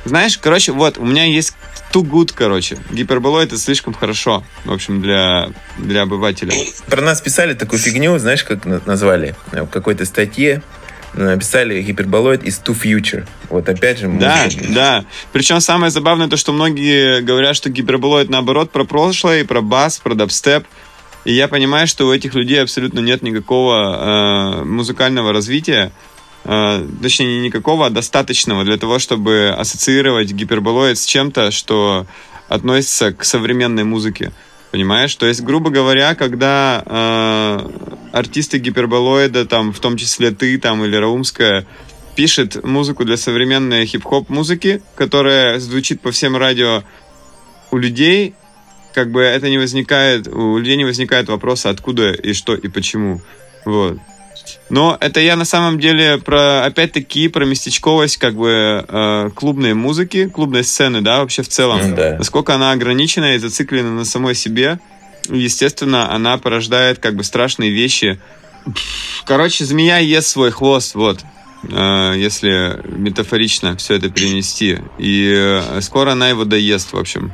[0.05, 1.55] знаешь, короче, вот, у меня есть
[1.93, 2.79] too good, короче.
[2.91, 6.53] Гиперболоид это слишком хорошо, в общем, для, для обывателя.
[6.87, 9.35] Про нас писали такую фигню, знаешь, как назвали?
[9.53, 10.63] В какой-то статье
[11.15, 13.27] написали гиперболоид из Too Future.
[13.51, 14.09] Вот опять же...
[14.09, 14.65] Да, музыка.
[14.73, 15.05] да.
[15.33, 20.15] Причем самое забавное то, что многие говорят, что гиперболоид наоборот про прошлое, про бас, про
[20.15, 20.65] дабстеп.
[21.25, 25.93] И я понимаю, что у этих людей абсолютно нет никакого э, музыкального развития.
[26.45, 32.07] Э, точнее, не никакого, а достаточного для того, чтобы ассоциировать гиперболоид с чем-то, что
[32.49, 34.33] относится к современной музыке.
[34.71, 35.15] Понимаешь?
[35.15, 37.71] То есть, грубо говоря, когда э,
[38.13, 41.67] артисты гиперболоида, там, в том числе ты там или Раумская,
[42.17, 46.83] пишет музыку для современной хип-хоп музыки, которая звучит по всем радио
[47.71, 48.35] у людей,
[48.93, 53.23] как бы это не возникает, у людей не возникает вопроса, откуда и что и почему.
[53.65, 53.99] Вот.
[54.71, 60.29] Но это я на самом деле про, опять-таки, про местечковость как бы э, клубной музыки,
[60.29, 61.91] клубной сцены, да, вообще в целом.
[61.91, 62.17] Ну да.
[62.19, 64.79] Насколько она ограничена и зациклена на самой себе.
[65.29, 68.19] Естественно, она порождает как бы страшные вещи.
[69.25, 71.21] Короче, змея ест свой хвост, вот.
[71.71, 74.79] Э, если метафорично все это перенести.
[74.99, 77.33] И э, скоро она его доест, в общем.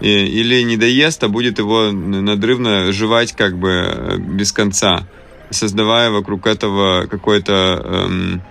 [0.00, 5.06] И, или не доест, а будет его надрывно жевать как бы э, без конца
[5.50, 8.42] создавая вокруг этого какой-то эм,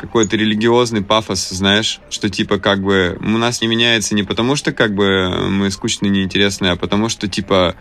[0.00, 4.72] какой-то религиозный пафос, знаешь, что типа как бы у нас не меняется не потому, что
[4.72, 7.74] как бы мы скучные, неинтересные, а потому что типа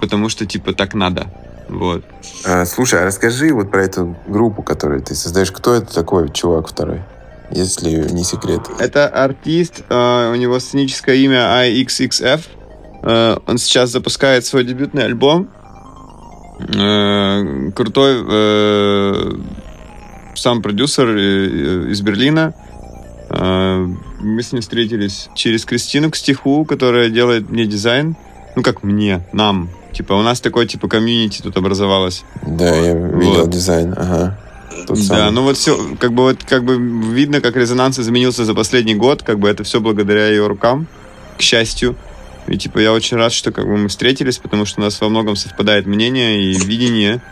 [0.00, 1.32] потому что типа так надо.
[1.68, 2.04] Вот.
[2.44, 5.50] А, слушай, а расскажи вот про эту группу, которую ты создаешь.
[5.50, 7.02] Кто это такой чувак второй?
[7.50, 8.68] Если не секрет.
[8.78, 12.40] Это артист, э, у него сценическое имя IXXF.
[13.02, 15.48] Э, он сейчас запускает свой дебютный альбом.
[16.68, 19.32] Э, крутой э,
[20.34, 22.54] сам продюсер э, из Берлина.
[23.30, 28.16] Мы с ним встретились через Кристину к стиху, которая делает мне дизайн.
[28.54, 29.70] Ну, как мне, нам.
[29.92, 32.22] Типа, у нас такой, типа, комьюнити тут образовалось.
[32.46, 33.50] Да, я видел вот.
[33.50, 34.38] дизайн, ага.
[34.86, 35.32] Тот да, самый.
[35.32, 39.22] ну вот все, как бы вот, как бы видно, как резонанс изменился за последний год,
[39.22, 40.86] как бы это все благодаря ее рукам,
[41.38, 41.96] к счастью.
[42.46, 45.08] И типа я очень рад, что как бы мы встретились, потому что у нас во
[45.08, 47.22] многом совпадает мнение и видение.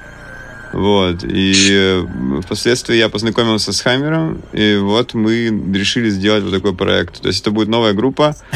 [0.73, 1.23] Вот.
[1.23, 2.07] И э,
[2.43, 7.21] впоследствии я познакомился с Хаммером, и вот мы решили сделать вот такой проект.
[7.21, 8.37] То есть это будет новая группа.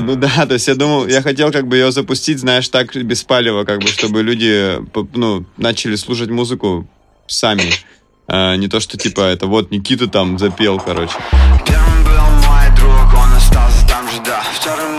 [0.00, 3.24] Ну да, то есть я думал, я хотел как бы ее запустить, знаешь, так без
[3.24, 4.78] палева, как бы, чтобы люди
[5.14, 6.86] ну, начали слушать музыку
[7.26, 7.64] сами.
[8.28, 11.14] А, не то, что типа это вот Никита там запел, короче.
[11.66, 14.40] Первым был мой друг, он остался там же, да.
[14.54, 14.97] Вторым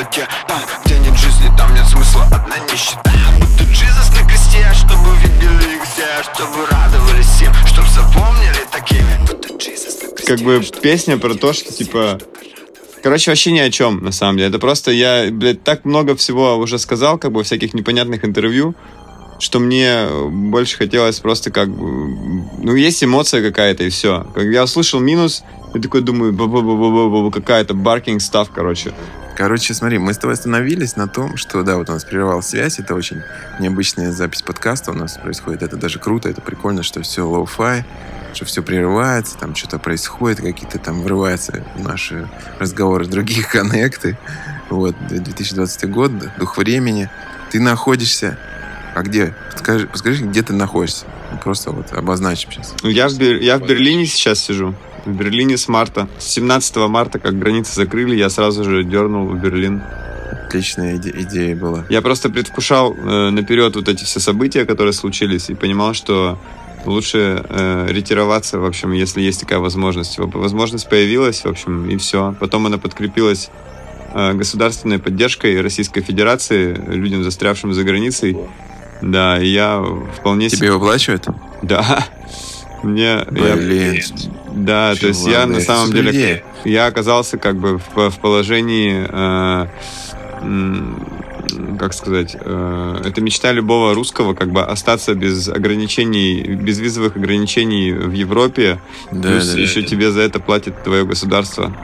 [0.00, 3.02] пустоте Там, где нет жизни, там нет смысла, одна нищета.
[3.38, 9.26] Будто Джизус на кресте, чтобы видели их все Чтобы радовались им, чтобы запомнили такими.
[9.26, 12.18] Будто Джизус на кресте Как бы песня про то, что типа
[13.02, 14.50] Короче, вообще ни о чем, на самом деле.
[14.50, 18.74] Это просто я, блядь, так много всего уже сказал, как бы всяких непонятных интервью,
[19.40, 22.44] что мне больше хотелось просто как бы...
[22.58, 24.26] Ну, есть эмоция какая-то, и все.
[24.34, 25.42] Как я услышал минус,
[25.74, 28.92] я такой думаю, какая-то fucking stuff, короче.
[29.36, 32.78] Короче, смотри, мы с тобой остановились на том, что, да, вот у нас прервалась связь,
[32.78, 33.22] это очень
[33.58, 37.84] необычная запись подкаста у нас происходит, это даже круто, это прикольно, что все lo-fi,
[38.34, 44.18] что все прерывается, там что-то происходит, какие-то там врываются наши разговоры, другие коннекты.
[44.68, 47.08] Вот, 2020 год, дух времени.
[47.50, 48.38] Ты находишься...
[49.00, 49.34] А где?
[49.52, 51.06] Подскажи, подскажи где ты находишься?
[51.42, 52.74] Просто вот обозначим сейчас.
[52.82, 53.40] Ну, я в, Бер...
[53.40, 54.74] я в Берлине сейчас сижу
[55.06, 56.06] в Берлине с марта.
[56.18, 59.82] С 17 марта, как границы закрыли, я сразу же дернул в Берлин.
[60.46, 61.86] Отличная иде- идея была.
[61.88, 66.38] Я просто предвкушал э, наперед вот эти все события, которые случились, и понимал, что
[66.84, 70.18] лучше э, ретироваться, в общем, если есть такая возможность.
[70.18, 72.34] Возможность появилась, в общем, и все.
[72.38, 73.48] Потом она подкрепилась
[74.12, 78.36] э, государственной поддержкой Российской Федерации людям, застрявшим за границей.
[79.02, 79.84] Да, я
[80.16, 80.48] вполне...
[80.48, 80.72] Тебе себе...
[80.72, 81.26] выплачивают?
[81.62, 82.06] Да.
[82.82, 83.94] Мне, Блин.
[83.94, 84.02] Я,
[84.52, 89.06] да, Чего, то есть я на самом деле, я оказался как бы в, в положении,
[89.08, 89.66] э,
[91.78, 97.92] как сказать, э, это мечта любого русского, как бы остаться без ограничений, без визовых ограничений
[97.92, 98.80] в Европе,
[99.12, 99.86] да, плюс да, еще да.
[99.86, 101.74] тебе за это платит твое государство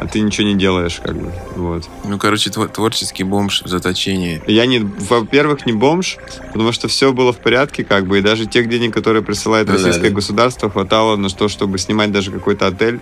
[0.00, 1.88] а ты ничего не делаешь, как бы, вот.
[2.04, 4.42] Ну, короче, твор- творческий бомж в заточении.
[4.46, 6.18] Я не, во-первых, не бомж,
[6.52, 9.74] потому что все было в порядке, как бы, и даже тех денег, которые присылает ну,
[9.74, 10.14] российское да, да.
[10.14, 13.00] государство, хватало на то, чтобы снимать даже какой-то отель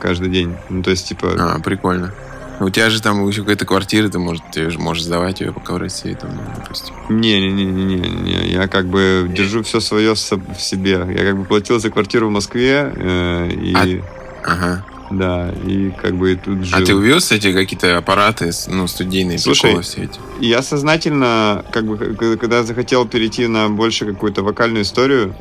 [0.00, 0.54] каждый день.
[0.68, 1.34] Ну, то есть, типа...
[1.38, 2.12] А, прикольно.
[2.60, 5.74] У тебя же там еще какая-то квартира, ты, может, ты же можешь сдавать ее пока
[5.74, 6.94] в России, там, ну, допустим.
[7.08, 10.92] Не-не-не-не-не, я как бы держу все свое в себе.
[10.92, 13.74] Я как бы платил за квартиру в Москве, э, и...
[13.74, 14.52] А...
[14.52, 14.84] Ага.
[15.10, 16.78] Да, и как бы и тут жил.
[16.78, 20.18] А ты увез эти какие-то аппараты, ну, студийные Слушай, приколы все эти?
[20.40, 25.36] Я сознательно, как бы, когда захотел перейти на больше какую-то вокальную историю,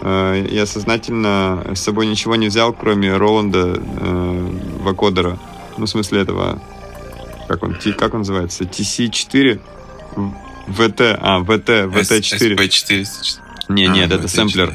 [0.00, 5.38] э, я сознательно с собой ничего не взял, кроме Роланда э, вокодера.
[5.76, 6.62] Ну, в смысле этого,
[7.46, 8.64] как он, как он называется?
[8.64, 9.60] TC4?
[10.66, 12.56] ВТ, а, ВТ, ВТ4.
[12.56, 13.06] SP4.
[13.68, 14.72] Не, А, нет, это VT4, сэмплер.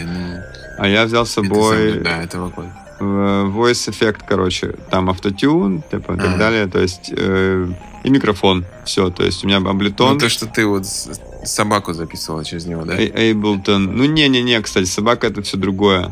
[0.77, 2.65] А я взял с это собой сэмплер, Да, это вокал.
[2.99, 7.67] Э, voice эффект, короче, там автотюн, типа, и так далее, то есть э,
[8.03, 10.85] и микрофон, все, то есть у меня облитон, Ну, то, что ты вот
[11.43, 12.95] собаку записывала через него, да?
[12.97, 13.95] Эйблтон.
[13.97, 16.11] Ну, не-не-не, кстати, собака это все другое.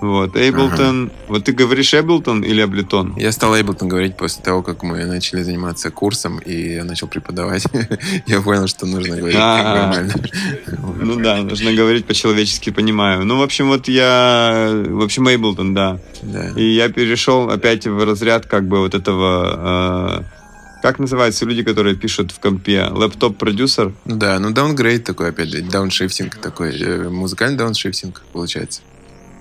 [0.00, 1.10] Вот, Эйблтон.
[1.28, 3.16] Вот ты говоришь Эйблтон или Аблетон?
[3.16, 7.64] Я стал Эйблтон говорить после того, как мы начали заниматься курсом, и я начал преподавать.
[8.26, 9.74] Я понял, что нужно говорить как А.
[9.86, 10.14] нормально.
[11.00, 13.24] Ну да, нужно говорить по-человечески, понимаю.
[13.24, 14.70] Ну, в общем, вот я...
[14.88, 15.98] В общем, Ableton, да.
[16.22, 16.50] Да.
[16.56, 20.20] И я перешел опять в разряд как бы вот этого...
[20.20, 22.86] э, как называются люди, которые пишут в компе?
[22.90, 23.92] Laptop-продюсер?
[24.04, 28.82] Да, ну downgrade такой опять, дауншифтинг такой, э, музыкальный дауншифтинг получается.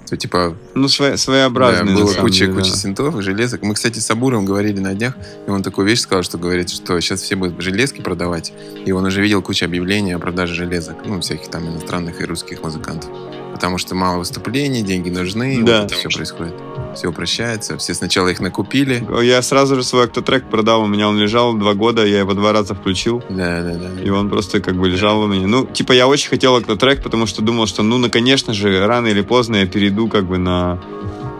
[0.09, 2.77] То, типа, Ну, своя- да, своеобразный, на было куча, деле, куча да.
[2.77, 3.61] синтов, железок.
[3.61, 5.15] Мы, кстати, с Абуром говорили на днях,
[5.45, 8.53] и он такую вещь сказал, что говорит, что сейчас все будут железки продавать,
[8.85, 12.63] и он уже видел кучу объявлений о продаже железок, ну, всяких там иностранных и русских
[12.63, 13.09] музыкантов.
[13.53, 15.81] Потому что мало выступлений, деньги нужны, Да.
[15.81, 16.53] вот это все происходит.
[16.97, 19.07] Все упрощается, все сначала их накупили.
[19.23, 22.53] Я сразу же свой автотрек продал, у меня он лежал два года, я его два
[22.53, 23.23] раза включил.
[23.29, 24.01] Да, да, да.
[24.01, 25.45] И он просто как бы лежал у меня.
[25.45, 28.88] Ну, типа, я очень хотел этот трек, потому что думал, что, ну, ну, конечно же,
[28.88, 30.79] рано или поздно я перейду как бы на...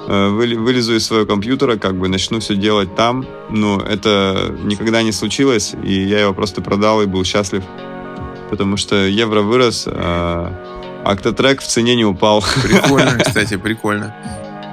[0.08, 3.26] э, Вылезу из своего компьютера, как бы начну все делать там.
[3.50, 7.64] Но это никогда не случилось, и я его просто продал и был счастлив.
[8.52, 10.54] Потому что евро вырос, а
[11.04, 12.44] Актотрек в цене не упал.
[12.62, 14.16] Прикольно, кстати, прикольно.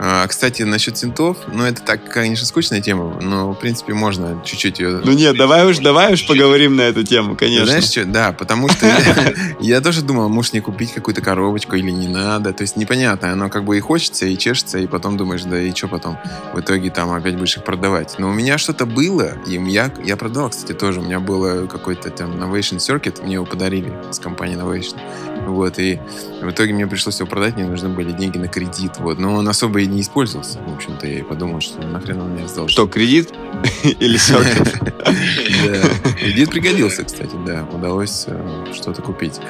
[0.06, 4.78] А, кстати, насчет синтов, ну, это так, конечно, скучная тема, но, в принципе, можно чуть-чуть
[4.78, 5.00] ее...
[5.02, 7.64] Ну нет, давай уж, давай уж поговорим на эту тему, конечно.
[7.64, 8.04] Знаешь что?
[8.04, 12.52] Да, потому что я, я тоже думал, может, не купить какую-то коробочку или не надо.
[12.52, 15.74] То есть непонятно, оно как бы и хочется, и чешется, и потом думаешь, да и
[15.74, 16.18] что потом?
[16.52, 18.16] В итоге там опять будешь их продавать.
[18.18, 21.00] Но у меня что-то было, и я, я продал, кстати, тоже.
[21.00, 24.98] У меня было какой-то там Novation Circuit, мне его подарили с компании Novation.
[25.46, 25.98] Вот, и
[26.42, 29.18] в итоге мне пришлось его продать, мне нужны были деньги на кредит, вот.
[29.18, 32.48] Но он особо и не использовался, в общем-то, я и подумал, что нахрен он мне
[32.48, 32.68] сдал.
[32.68, 33.32] Что, кредит
[33.82, 34.74] или сервис?
[34.80, 36.10] Да.
[36.18, 37.66] Кредит пригодился, кстати, да.
[37.72, 39.40] Удалось э, что-то купить.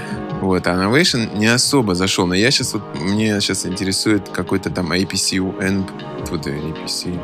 [0.40, 0.66] Вот.
[0.66, 2.26] А Novation не особо зашел.
[2.26, 5.86] Но я сейчас вот, мне сейчас интересует какой-то там APC, N,
[6.30, 7.18] вот APC,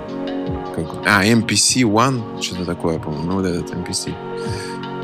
[1.06, 3.24] а, MPC One, что-то такое, по-моему.
[3.24, 4.14] Ну, вот этот MPC.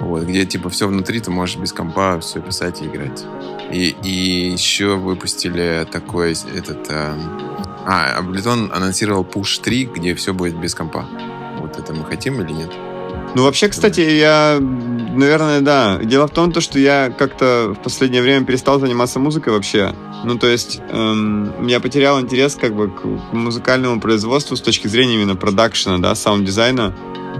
[0.00, 3.24] Вот, где типа все внутри, ты можешь без компа все писать и играть.
[3.72, 6.86] И, и еще выпустили такой этот...
[6.90, 7.14] э,
[7.86, 11.06] а, Ableton анонсировал Push 3, где все будет без компа.
[11.60, 12.70] Вот это мы хотим или нет?
[13.34, 15.98] Ну, вообще, кстати, я, наверное, да.
[16.02, 19.94] Дело в том, то, что я как-то в последнее время перестал заниматься музыкой вообще.
[20.24, 24.88] Ну, то есть, эм, я потерял интерес как бы к, к музыкальному производству с точки
[24.88, 26.94] зрения именно продакшена, да, саунд-дизайна.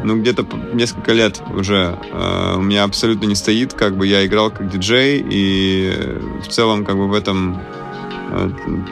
[0.05, 4.51] Ну, где-то несколько лет уже э, у меня абсолютно не стоит, как бы я играл
[4.51, 5.93] как диджей, и
[6.45, 7.59] в целом, как бы в этом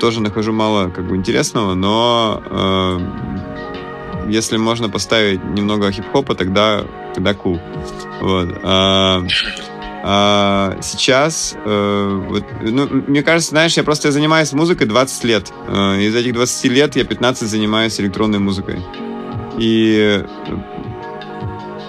[0.00, 2.98] тоже нахожу мало как бы интересного, но э,
[4.28, 7.60] если можно поставить немного хип-хопа, тогда, тогда cool.
[8.20, 8.60] Вот.
[8.62, 9.22] А,
[10.06, 15.52] а сейчас, э, вот, ну, мне кажется, знаешь, я просто занимаюсь музыкой 20 лет.
[15.66, 18.82] Э, из этих 20 лет я 15 занимаюсь электронной музыкой.
[19.58, 20.24] И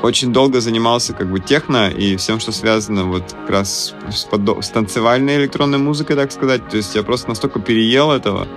[0.05, 4.61] очень долго занимался как бы техно и всем, что связано вот как раз с, подо-
[4.61, 6.69] с танцевальной электронной музыкой, так сказать.
[6.69, 8.47] То есть я просто настолько переел этого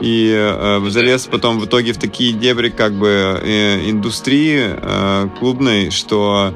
[0.00, 5.90] и э, залез потом в итоге в такие дебри как бы э, индустрии э, клубной,
[5.90, 6.54] что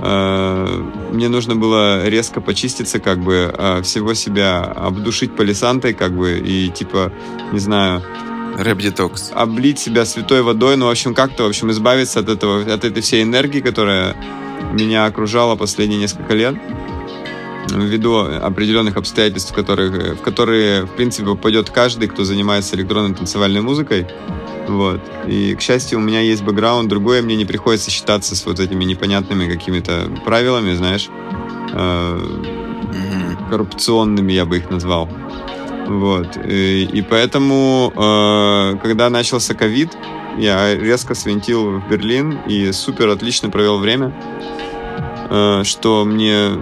[0.00, 6.38] э, мне нужно было резко почиститься, как бы э, всего себя обдушить палисантой, как бы
[6.38, 7.12] и типа
[7.52, 8.02] не знаю
[8.56, 9.32] Рэп-детокс.
[9.34, 13.02] облить себя святой водой, ну, в общем, как-то, в общем, избавиться от этого, от этой
[13.02, 14.14] всей энергии, которая
[14.72, 16.54] меня окружала последние несколько лет,
[17.70, 23.60] ввиду определенных обстоятельств, в, которых, в которые, в принципе, попадет каждый, кто занимается электронной танцевальной
[23.60, 24.06] музыкой.
[24.68, 25.00] Вот.
[25.26, 28.84] И, к счастью, у меня есть бэкграунд другой, мне не приходится считаться с вот этими
[28.84, 31.08] непонятными какими-то правилами, знаешь,
[31.72, 32.20] э,
[33.50, 35.08] коррупционными я бы их назвал.
[35.86, 36.36] Вот.
[36.46, 39.96] И, и поэтому, э, когда начался ковид,
[40.38, 44.12] я резко свинтил в Берлин и супер отлично провел время,
[45.30, 46.52] э, что мне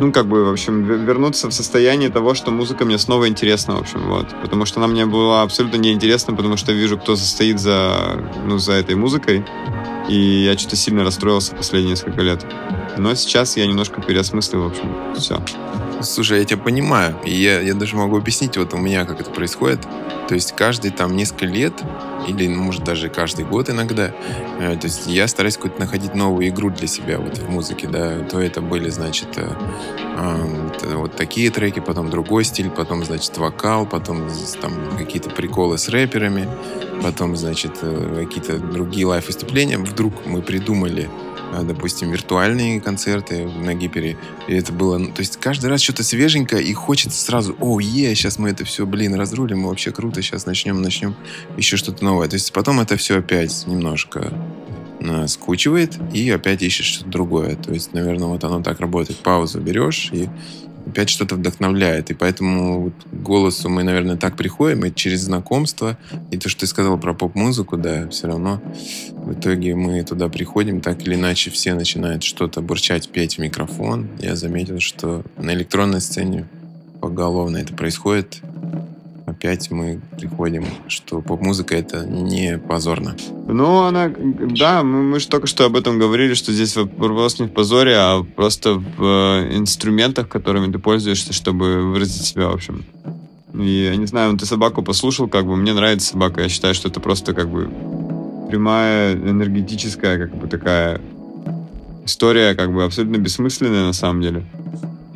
[0.00, 3.80] ну, как бы, в общем, вернуться в состояние того, что музыка мне снова интересна, в
[3.80, 4.28] общем, вот.
[4.42, 8.58] Потому что она мне была абсолютно неинтересна, потому что я вижу, кто стоит за, ну,
[8.58, 9.44] за этой музыкой.
[10.08, 12.46] И я что-то сильно расстроился последние несколько лет.
[12.96, 15.40] Но сейчас я немножко переосмыслил, в общем, все.
[16.02, 17.16] Слушай, я тебя понимаю.
[17.24, 19.80] И я, я даже могу объяснить, вот у меня как это происходит.
[20.28, 21.72] То есть каждый там несколько лет,
[22.28, 24.12] или, может, даже каждый год иногда,
[24.60, 28.20] э, то есть я стараюсь какую-то находить новую игру для себя вот в музыке, да.
[28.24, 29.50] То это были, значит, э,
[30.16, 34.28] э, вот такие треки, потом другой стиль, потом, значит, вокал, потом
[34.60, 36.48] там какие-то приколы с рэперами,
[37.02, 39.78] потом, значит, какие-то другие лайв-выступления.
[39.78, 41.08] Вдруг мы придумали
[41.62, 44.16] допустим, виртуальные концерты на Гипере.
[44.46, 44.98] И это было...
[44.98, 48.64] Ну, то есть каждый раз что-то свеженькое, и хочется сразу, о, е, сейчас мы это
[48.64, 51.14] все, блин, разрулим, вообще круто, сейчас начнем, начнем
[51.56, 52.17] еще что-то новое.
[52.26, 54.32] То есть потом это все опять немножко
[55.00, 57.56] а, скучивает, и опять ищешь что-то другое.
[57.56, 59.18] То есть, наверное, вот оно так работает.
[59.20, 60.28] Паузу берешь, и
[60.86, 62.10] опять что-то вдохновляет.
[62.10, 65.98] И поэтому вот к голосу мы, наверное, так приходим, и через знакомство,
[66.30, 68.60] и то, что ты сказал про поп-музыку, да, все равно
[69.12, 74.08] в итоге мы туда приходим, так или иначе все начинают что-то бурчать, петь в микрофон.
[74.18, 76.48] Я заметил, что на электронной сцене
[77.00, 78.40] поголовно это происходит
[79.38, 83.14] опять мы приходим, что поп-музыка это не позорно.
[83.46, 87.46] Ну, она, да, мы, мы же только что об этом говорили, что здесь вопрос не
[87.46, 92.84] в позоре, а просто в э, инструментах, которыми ты пользуешься, чтобы выразить себя, в общем.
[93.54, 96.88] И я не знаю, ты собаку послушал, как бы мне нравится собака, я считаю, что
[96.88, 97.70] это просто как бы
[98.50, 101.00] прямая энергетическая, как бы такая
[102.04, 104.44] история, как бы абсолютно бессмысленная на самом деле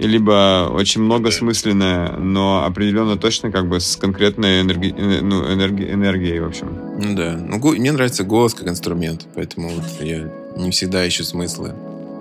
[0.07, 4.95] либо очень многосмысленное, но определенно точно как бы с конкретной энерги...
[4.97, 5.85] Э, ну, энерги...
[5.85, 6.77] энергией, в общем.
[6.99, 7.37] Ну да.
[7.37, 11.75] Ну, мне нравится голос как инструмент, поэтому вот я не всегда ищу смыслы.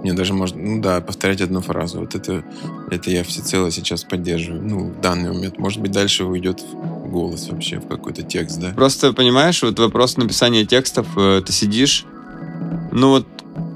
[0.03, 1.99] Мне даже можно, ну да, повторять одну фразу.
[1.99, 2.43] Вот это,
[2.89, 4.61] это я всецело сейчас поддерживаю.
[4.63, 5.59] Ну, в данный момент.
[5.59, 8.69] Может быть, дальше уйдет в голос вообще, в какой-то текст, да?
[8.69, 12.05] Просто, понимаешь, вот вопрос написания текстов, э, ты сидишь,
[12.91, 13.27] ну вот,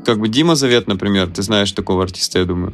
[0.05, 2.73] как бы Дима Завет, например, ты знаешь такого артиста, я думаю.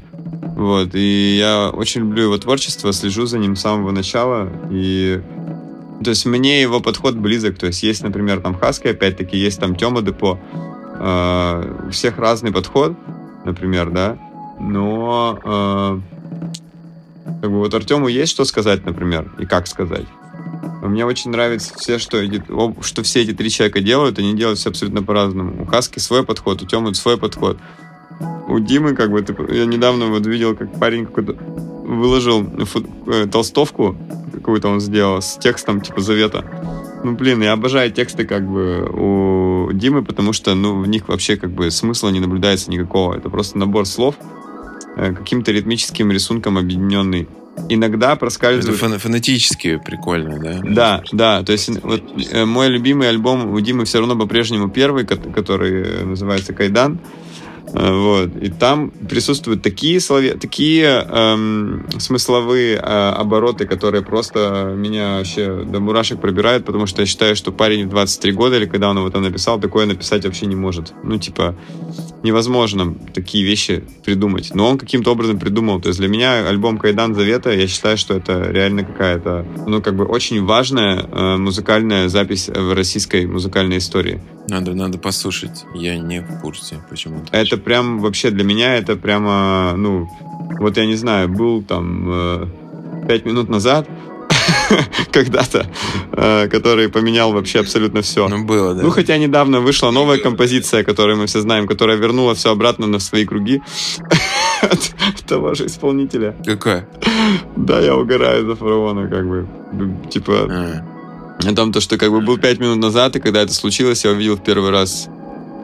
[0.58, 5.22] Вот, и я очень люблю его творчество, слежу за ним с самого начала, и
[6.04, 9.76] то есть мне его подход близок, то есть есть, например, там Хаски, опять-таки, есть там
[9.76, 10.40] Тёма Депо,
[11.00, 12.96] э, у всех разный подход,
[13.46, 14.18] например, да,
[14.60, 16.00] но э,
[17.42, 20.06] как бы вот Артему есть что сказать, например, и как сказать.
[20.82, 22.22] Мне очень нравится все, что,
[22.82, 25.62] что все эти три человека делают, они делают все абсолютно по-разному.
[25.62, 27.58] У Хаски свой подход, у Тёмы свой подход
[28.48, 33.28] у Димы, как бы, ты, я недавно вот видел, как парень какой-то выложил фут, э,
[33.28, 33.98] толстовку,
[34.34, 36.46] какую-то он сделал, с текстом, типа, завета.
[37.04, 41.38] Ну, блин, я обожаю тексты, как бы, у Димы, потому что, ну, в них вообще,
[41.38, 43.16] как бы, смысла не наблюдается никакого.
[43.16, 44.16] Это просто набор слов,
[44.98, 47.28] э, каким-то ритмическим рисунком объединенный.
[47.70, 48.78] Иногда проскальзывает...
[48.78, 50.62] Это фон фонетически прикольно, да?
[50.64, 51.44] Да, да.
[51.44, 56.54] То есть вот э, мой любимый альбом у Димы все равно по-прежнему первый, который называется
[56.54, 57.00] «Кайдан».
[57.74, 58.36] Э, вот.
[58.42, 65.80] И там присутствуют такие, слове, такие эм, смысловые э, обороты, которые просто меня вообще до
[65.80, 69.10] мурашек пробирают, потому что я считаю, что парень в 23 года, или когда он его
[69.10, 70.94] там написал, такое написать вообще не может.
[71.04, 71.56] Ну, типа,
[72.24, 74.52] невозможно такие вещи придумать.
[74.54, 75.82] Но он каким-то образом придумал.
[75.82, 79.96] То есть для меня альбом «Кайдан Завета», я считаю, что это реально какая-то, ну, как
[79.96, 84.22] бы очень важная э, музыкальная запись в российской музыкальной истории.
[84.48, 85.66] Надо, надо послушать.
[85.76, 87.36] Я не в курсе почему-то.
[87.36, 90.08] Это прям вообще для меня это прямо, ну,
[90.60, 92.48] вот я не знаю, был там э,
[93.08, 93.88] пять минут назад
[95.12, 95.66] когда-то,
[96.14, 98.28] э, который поменял вообще абсолютно все.
[98.28, 98.84] Ну, было, да.
[98.84, 103.00] Ну, хотя недавно вышла новая композиция, которую мы все знаем, которая вернула все обратно на
[103.00, 103.62] свои круги
[104.62, 106.36] от того же исполнителя.
[106.46, 106.88] Какая?
[107.56, 109.48] Да, я угораю за фараона, как бы.
[110.10, 110.34] Типа...
[110.50, 110.86] А.
[111.44, 114.12] О том, то, что как бы был пять минут назад, и когда это случилось, я
[114.12, 115.10] увидел в первый раз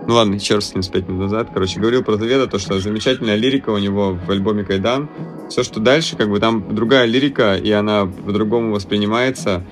[0.07, 1.49] ну ладно, черт с ним с 5 минут назад.
[1.53, 5.09] Короче, говорил про Заведа, то, что замечательная лирика у него в альбоме Кайдан.
[5.49, 9.65] Все, что дальше, как бы там другая лирика, и она по-другому воспринимается.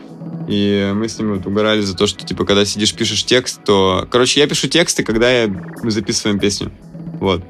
[0.49, 4.05] И мы с ним вот угорали за то, что, типа, когда сидишь, пишешь текст, то...
[4.11, 5.47] Короче, я пишу тексты, когда я...
[5.81, 6.69] мы записываем песню.
[7.21, 7.41] Вот.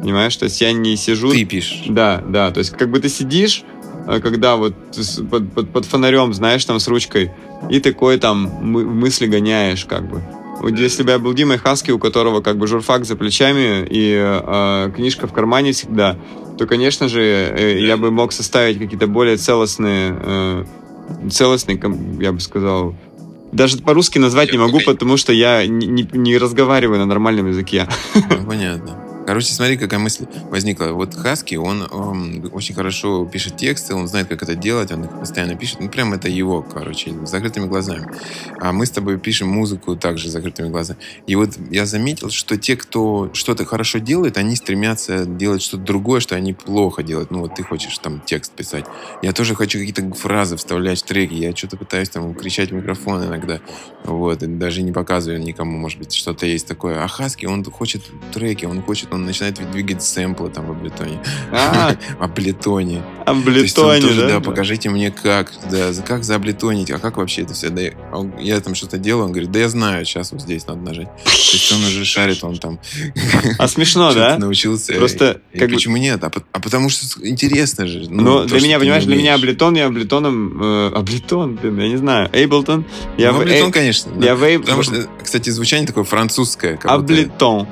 [0.00, 0.36] Понимаешь?
[0.36, 1.32] То есть я не сижу...
[1.32, 1.82] Ты пишешь.
[1.88, 2.52] Да, да.
[2.52, 3.64] То есть как бы ты сидишь,
[4.06, 4.74] а когда вот
[5.28, 7.32] под, под, под фонарем, знаешь, там с ручкой,
[7.68, 10.22] и такой там мы, мысли гоняешь, как бы.
[10.60, 14.14] Вот если бы я был Димой Хаски, у которого как бы журфак за плечами и
[14.14, 16.18] э, книжка в кармане всегда,
[16.58, 20.64] то, конечно же, э, я бы мог составить какие-то более целостные, э,
[21.30, 21.80] целостные,
[22.20, 22.94] я бы сказал,
[23.52, 27.88] даже по-русски назвать не могу, потому что я не, не, не разговариваю на нормальном языке.
[28.14, 29.09] Ну, понятно.
[29.26, 30.86] Короче, смотри, какая мысль возникла.
[30.86, 35.10] Вот Хаски, он, он очень хорошо пишет тексты, он знает, как это делать, он их
[35.10, 35.80] постоянно пишет.
[35.80, 38.08] Ну, прям это его, короче, с закрытыми глазами.
[38.60, 40.98] А мы с тобой пишем музыку также с закрытыми глазами.
[41.26, 46.20] И вот я заметил, что те, кто что-то хорошо делает, они стремятся делать что-то другое,
[46.20, 47.30] что они плохо делают.
[47.30, 48.86] Ну, вот ты хочешь там текст писать.
[49.22, 51.34] Я тоже хочу какие-то фразы вставлять в треки.
[51.34, 53.60] Я что-то пытаюсь там кричать в микрофон иногда.
[54.04, 54.38] Вот.
[54.58, 57.02] Даже не показываю никому, может быть, что-то есть такое.
[57.02, 58.02] А Хаски, он хочет
[58.32, 61.20] треки, он хочет, он начинает двигать сэмплы там в Аблетоне.
[61.52, 63.02] А, Аблетоне.
[63.26, 64.28] Аблетоне, да?
[64.28, 67.70] Да, покажите мне как, да, как зааблетонить, а как вообще это все?
[67.70, 67.82] Да,
[68.38, 71.08] я там что-то делаю, он говорит, да я знаю, сейчас вот здесь надо нажать.
[71.24, 72.78] То есть он уже шарит, он там...
[73.58, 74.38] А смешно, да?
[74.38, 74.94] Научился.
[74.94, 75.40] Просто...
[75.52, 76.22] Почему нет?
[76.22, 78.08] А, а потому что интересно же.
[78.08, 80.62] Ну, для меня, понимаешь, для меня Аблетон, я Аблетоном...
[80.62, 82.30] Э, Аблетон, блин, я не знаю.
[82.32, 82.84] Эйблтон.
[83.18, 84.12] Я ну, Аблетон, конечно.
[84.20, 86.78] Я Потому что, кстати, звучание такое французское.
[86.84, 87.66] Аблетон.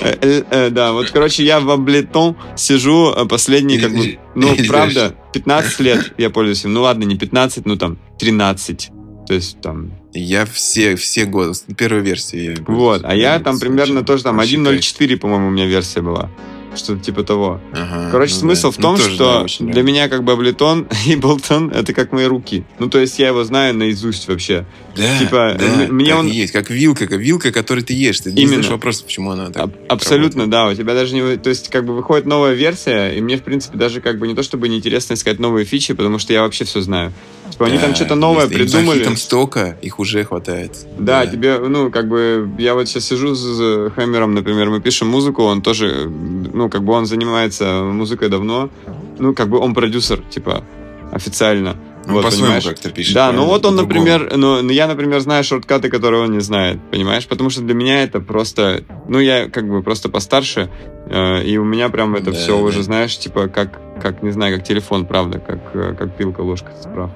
[0.00, 5.14] Э, э, э, да, вот, короче, я в Аблетон сижу последние, как бы, ну, правда,
[5.32, 6.72] 15 лет я пользуюсь им.
[6.72, 8.90] Ну, ладно, не 15, ну, там, 13.
[9.26, 9.92] То есть, там...
[10.14, 12.56] Я все, все годы, первой версии.
[12.66, 16.30] Вот, а я там примерно тоже, там, 1.04, по-моему, у меня версия была
[16.78, 17.60] что-то типа того.
[17.72, 18.72] Ага, Короче, ну смысл да.
[18.72, 22.24] в том, ну, что да, для меня как бы Аблетон и Болтон это как мои
[22.26, 22.64] руки.
[22.78, 24.64] Ну, то есть я его знаю наизусть вообще.
[24.96, 26.26] Да, типа, да, мне он...
[26.26, 28.20] есть, как вилка, как вилка, которую ты ешь.
[28.20, 28.54] Ты не Именно.
[28.54, 30.50] знаешь вопрос, почему она так а- Абсолютно, работает.
[30.50, 30.68] да.
[30.68, 31.36] У тебя даже не...
[31.36, 34.34] То есть как бы выходит новая версия, и мне, в принципе, даже как бы не
[34.34, 37.12] то, чтобы неинтересно искать новые фичи, потому что я вообще все знаю.
[37.58, 39.02] Типа, да, они там что-то новое если придумали.
[39.02, 40.86] Там столько, их уже хватает.
[40.96, 45.08] Да, да, тебе, ну, как бы, я вот сейчас сижу с Хэмером, например, мы пишем
[45.08, 48.70] музыку, он тоже, ну, как бы он занимается музыкой давно,
[49.18, 50.62] ну, как бы он продюсер, типа,
[51.10, 51.76] официально.
[52.06, 53.14] Ну, вот, по-своему как-то пишет.
[53.14, 56.78] Да, ну вот он, например, ну, ну, я, например, знаю шорткаты, которые он не знает,
[56.92, 57.26] понимаешь?
[57.26, 60.70] Потому что для меня это просто, ну, я как бы просто постарше,
[61.06, 62.62] э, и у меня прям это да, все да.
[62.62, 66.72] уже, знаешь, типа, как, как, не знаю, как телефон, правда, как, э, как пилка, ложка,
[66.80, 67.12] справа.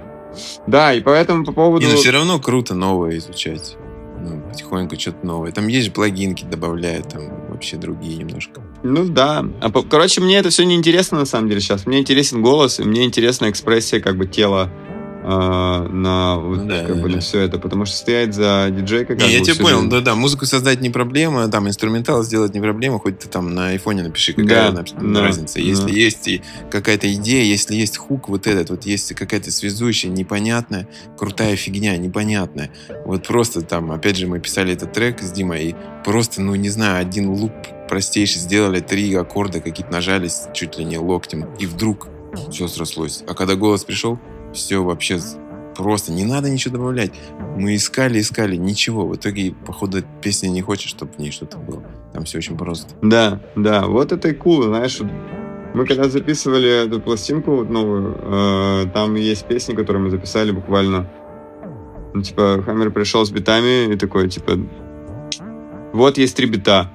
[0.66, 1.86] Да, и поэтому по поводу...
[1.86, 3.76] И, но все равно круто новое изучать.
[4.20, 5.50] Ну, потихоньку что-то новое.
[5.50, 8.62] Там есть плагинки добавляют, там вообще другие немножко.
[8.84, 9.44] Ну да.
[9.60, 11.86] А, короче, мне это все не интересно на самом деле сейчас.
[11.86, 14.70] Мне интересен голос, и мне интересна экспрессия как бы тела
[15.22, 17.16] э, на, вот, да, как да, бы, да.
[17.16, 20.46] на все это, потому что стоять за диджей как не, Я тебя понял, да-да, музыку
[20.46, 24.72] создать не проблема, там инструментал сделать не проблема, хоть ты там на айфоне напиши, какая
[24.72, 25.60] да, да, разница.
[25.60, 25.92] Если да.
[25.92, 31.56] есть и какая-то идея, если есть хук вот этот, вот есть какая-то связующая, непонятная, крутая
[31.56, 32.70] фигня, непонятная.
[33.04, 36.68] Вот просто там, опять же, мы писали этот трек с Димой, и просто, ну, не
[36.68, 37.52] знаю, один луп
[37.88, 42.08] простейший сделали, три аккорда какие-то нажались, чуть ли не локтем, и вдруг
[42.50, 43.22] все срослось.
[43.26, 44.18] А когда голос пришел,
[44.52, 45.18] все вообще
[45.76, 47.12] просто, не надо ничего добавлять.
[47.56, 49.06] Мы искали, искали, ничего.
[49.06, 51.82] В итоге, походу, песня не хочет, чтобы в ней что-то было.
[52.12, 52.94] Там все очень просто.
[53.02, 55.00] Да, да, вот это и кул, знаешь,
[55.74, 61.08] мы когда записывали эту пластинку новую, э, там есть песни, которые мы записали буквально.
[62.14, 64.58] Ну, типа, Хаммер пришел с битами и такой, типа,
[65.94, 66.90] вот есть три бита.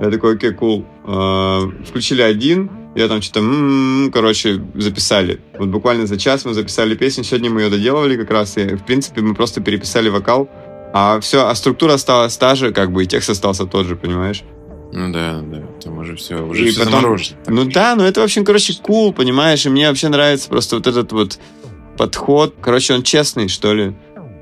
[0.00, 0.84] Я такой, окей, кул.
[1.06, 5.40] Э, включили один, я там что-то, м-м-м, короче, записали.
[5.58, 8.84] Вот буквально за час мы записали песню, сегодня мы ее доделывали как раз, и, в
[8.84, 10.48] принципе, мы просто переписали вокал,
[10.92, 14.44] а все, а структура осталась та же, как бы, и текст остался тот же, понимаешь?
[14.92, 17.36] Ну да, да, там уже все, уже и все потом, заморожено.
[17.48, 20.86] Ну да, ну это вообще, короче, кул, cool, понимаешь, и мне вообще нравится просто вот
[20.86, 21.38] этот вот
[21.98, 23.94] подход, короче, он честный, что ли.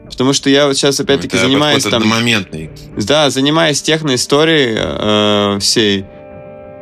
[0.05, 2.07] Потому что я вот сейчас опять-таки ну, занимаюсь там...
[2.07, 2.71] моментный.
[2.99, 6.05] Да, занимаюсь техноисторией э, всей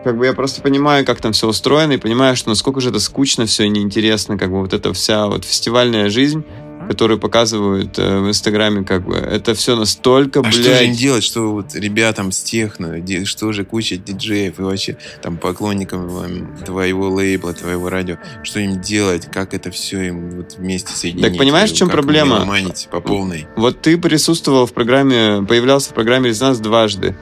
[0.05, 3.01] как бы я просто понимаю, как там все устроено, и понимаю, что насколько же это
[3.01, 6.45] скучно все и неинтересно, как бы вот эта вся вот фестивальная жизнь,
[6.89, 10.55] которую показывают э, в Инстаграме, как бы, это все настолько, а блядь...
[10.55, 12.97] что же им делать, что вот ребятам с техно,
[13.27, 19.27] что же куча диджеев и вообще там поклонникам твоего лейбла, твоего радио, что им делать,
[19.27, 21.27] как это все им вот вместе соединить?
[21.27, 22.45] Так понимаешь, в чем проблема?
[22.91, 23.47] по полной.
[23.57, 27.15] Вот ты присутствовал в программе, появлялся в программе «Резонанс» дважды.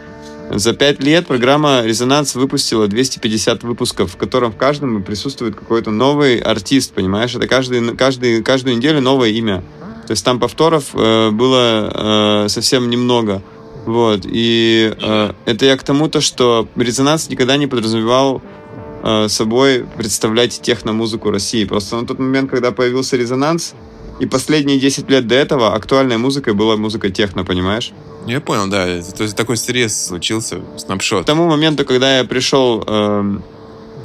[0.50, 6.38] За пять лет программа «Резонанс» выпустила 250 выпусков, в котором в каждом присутствует какой-то новый
[6.38, 7.34] артист, понимаешь?
[7.34, 9.62] Это каждый, каждый, каждую неделю новое имя.
[10.06, 13.42] То есть там повторов э, было э, совсем немного.
[13.84, 14.22] Вот.
[14.24, 18.40] И э, это я к тому, то, что «Резонанс» никогда не подразумевал
[19.02, 21.66] э, собой представлять техно-музыку России.
[21.66, 23.74] Просто на тот момент, когда появился «Резонанс»,
[24.20, 27.92] и последние 10 лет до этого актуальной музыкой была музыка техно, понимаешь?
[28.26, 28.86] Я понял, да.
[29.16, 31.22] То есть такой срез случился, снапшот.
[31.22, 33.38] К тому моменту, когда я пришел, э,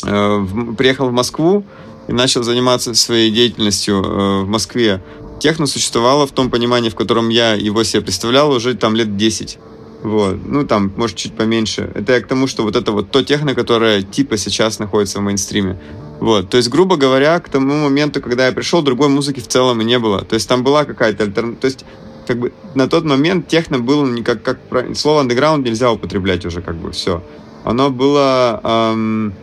[0.05, 1.65] э, в, приехал в Москву
[2.07, 5.01] и начал заниматься своей деятельностью э, в Москве,
[5.39, 9.57] техно существовало в том понимании, в котором я его себе представлял уже там лет 10.
[10.03, 10.37] Вот.
[10.45, 11.89] Ну, там, может, чуть поменьше.
[11.95, 15.21] Это я к тому, что вот это вот то техно, которое типа сейчас находится в
[15.21, 15.79] мейнстриме.
[16.23, 16.49] Вот.
[16.49, 19.83] То есть, грубо говоря, к тому моменту, когда я пришел, другой музыки в целом и
[19.83, 20.23] не было.
[20.23, 21.59] То есть, там была какая-то альтернатива.
[21.59, 21.85] То есть,
[22.25, 24.57] как бы на тот момент техно было не как,
[24.95, 27.21] слово андеграунд нельзя употреблять уже, как бы все.
[27.65, 29.33] Оно было эм,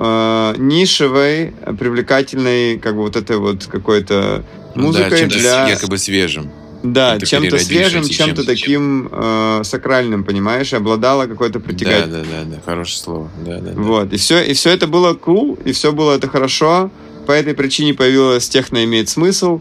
[0.00, 4.44] э, нишевой, привлекательной, как бы вот этой вот какой-то
[4.74, 5.68] музыкой да, для...
[5.68, 6.50] якобы свежим.
[6.82, 12.24] Да, чем-то свежим, чем-то чем таким э, сакральным, понимаешь, обладала какой-то притягательностью.
[12.24, 13.30] Да, да, да, да, хорошее слово.
[13.44, 16.90] Да, да, вот, и все, и все это было cool, и все было это хорошо.
[17.26, 19.60] По этой причине появилось техно имеет смысл.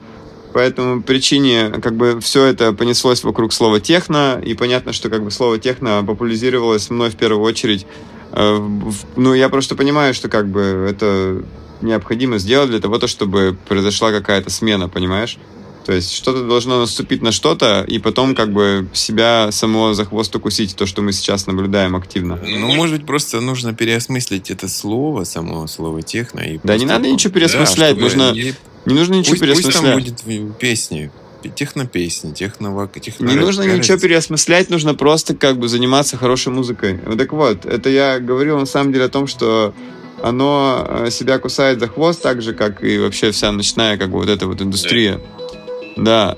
[0.53, 5.23] По этому причине как бы все это понеслось вокруг слова техно, и понятно, что как
[5.23, 7.87] бы слово техно популяризировалось мной в первую очередь.
[8.31, 8.59] Э,
[9.15, 11.43] ну, я просто понимаю, что как бы это
[11.81, 15.37] необходимо сделать для того, чтобы произошла какая-то смена, понимаешь?
[15.87, 20.35] То есть что-то должно наступить на что-то, и потом как бы себя само за хвост
[20.35, 22.37] укусить, то, что мы сейчас наблюдаем активно.
[22.45, 26.41] Ну, может быть, просто нужно переосмыслить это слово, само слово техно.
[26.41, 28.31] И да, не надо ничего переосмыслять, да, нужно...
[28.33, 28.53] Не,
[28.85, 29.75] не нужно ничего пусть, переосмыслять.
[30.03, 31.09] Пусть там будет песни,
[31.55, 36.99] технопесни, техно техно Не нужно ничего переосмыслять, нужно просто как бы заниматься хорошей музыкой.
[37.05, 39.73] Вот так вот, это я говорил на самом деле о том, что
[40.21, 44.17] оно э, себя кусает за хвост так же, как и вообще вся ночная как бы
[44.17, 45.21] вот эта вот индустрия.
[45.39, 45.46] Да.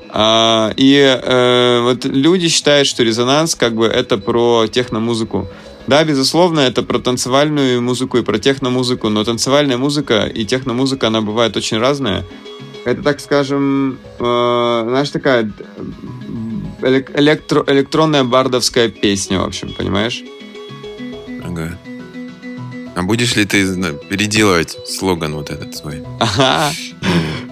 [0.10, 5.48] А, и э, вот люди считают, что резонанс как бы это про техномузыку.
[5.88, 11.22] Да, безусловно, это про танцевальную музыку и про техномузыку, но танцевальная музыка и техномузыка, она
[11.22, 12.26] бывает очень разная.
[12.86, 15.52] Это, так скажем, э, знаешь, такая
[16.82, 20.24] электро электронная бардовская песня, в общем, понимаешь?
[21.44, 21.78] Ага.
[22.96, 23.66] А будешь ли ты
[24.10, 26.04] переделывать слоган вот этот свой?
[26.20, 26.72] Ага.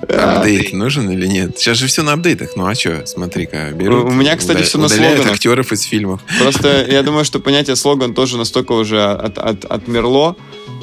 [0.10, 1.58] Апдейт нужен или нет?
[1.58, 2.52] Сейчас же все на апдейтах.
[2.56, 4.06] Ну а что, смотри-ка, берут.
[4.06, 5.32] У меня, кстати, все на слоганах.
[5.32, 6.22] актеров из фильмов.
[6.40, 10.36] Просто я думаю, что понятие слоган тоже настолько уже от, от, отмерло,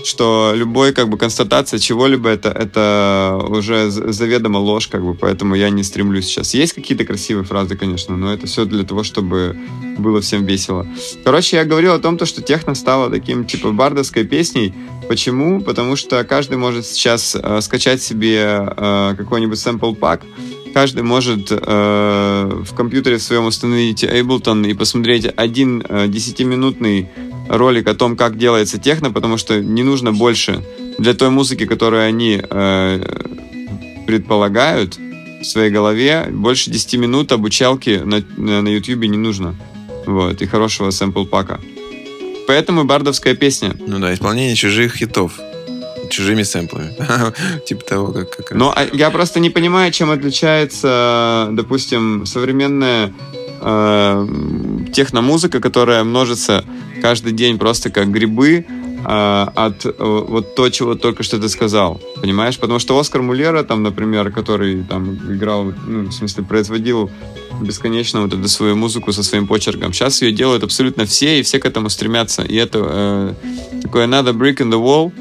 [0.05, 5.71] что любой как бы констатация чего-либо это, это уже заведомо ложь, как бы, поэтому я
[5.71, 6.55] не стремлюсь сейчас.
[6.55, 9.57] Есть какие-то красивые фразы, конечно, но это все для того, чтобы
[9.99, 10.87] было всем весело.
[11.25, 14.75] Короче, я говорил о том, то, что техно стало таким, типа, бардовской песней.
[15.09, 15.61] Почему?
[15.61, 20.23] Потому что каждый может сейчас э, скачать себе э, какой-нибудь sample пак
[20.75, 27.09] каждый может э, в компьютере своем установить Ableton и посмотреть один э, 10-минутный
[27.49, 30.63] ролик о том, как делается техно, потому что не нужно больше
[30.99, 33.05] для той музыки, которую они э,
[34.07, 34.99] предполагают
[35.41, 39.55] в своей голове, больше 10 минут обучалки на, на YouTube не нужно.
[40.07, 41.61] Вот, и хорошего сэмпл-пака.
[42.47, 43.75] Поэтому бардовская песня.
[43.87, 45.41] Ну да, исполнение чужих хитов
[46.11, 46.95] чужими сэмплами.
[47.67, 48.31] типа того, как...
[48.31, 53.13] как Но а, я просто не понимаю, чем отличается, допустим, современная
[53.61, 54.27] э,
[54.93, 56.65] техномузыка, которая множится
[57.05, 62.01] каждый день просто как грибы э, от э, вот то, чего только что ты сказал.
[62.23, 62.59] Понимаешь?
[62.59, 67.11] Потому что Оскар Мулера, там, например, который там играл, ну, в смысле, производил
[67.61, 69.93] бесконечно вот эту свою музыку со своим почерком.
[69.93, 72.43] Сейчас ее делают абсолютно все, и все к этому стремятся.
[72.43, 73.35] И это э,
[73.83, 75.13] такое надо brick in the wall,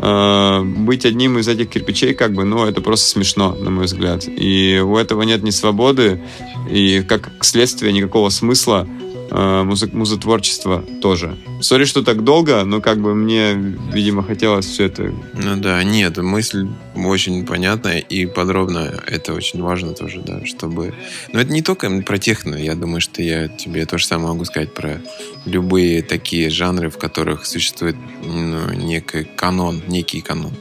[0.00, 4.24] э, быть одним из этих кирпичей, как бы, ну, это просто смешно, на мой взгляд.
[4.26, 6.22] И у этого нет ни свободы,
[6.70, 8.88] и как следствие никакого смысла
[9.34, 11.36] музы музотворчества тоже.
[11.60, 15.12] Сори, что так долго, но как бы мне, видимо, хотелось все это...
[15.34, 19.02] Ну да, нет, мысль очень понятная и подробная.
[19.06, 20.94] Это очень важно тоже, да, чтобы...
[21.32, 24.44] Но это не только про техно, я думаю, что я тебе то же самое могу
[24.44, 25.00] сказать про
[25.46, 30.52] любые такие жанры, в которых существует ну, некий канон, некий канон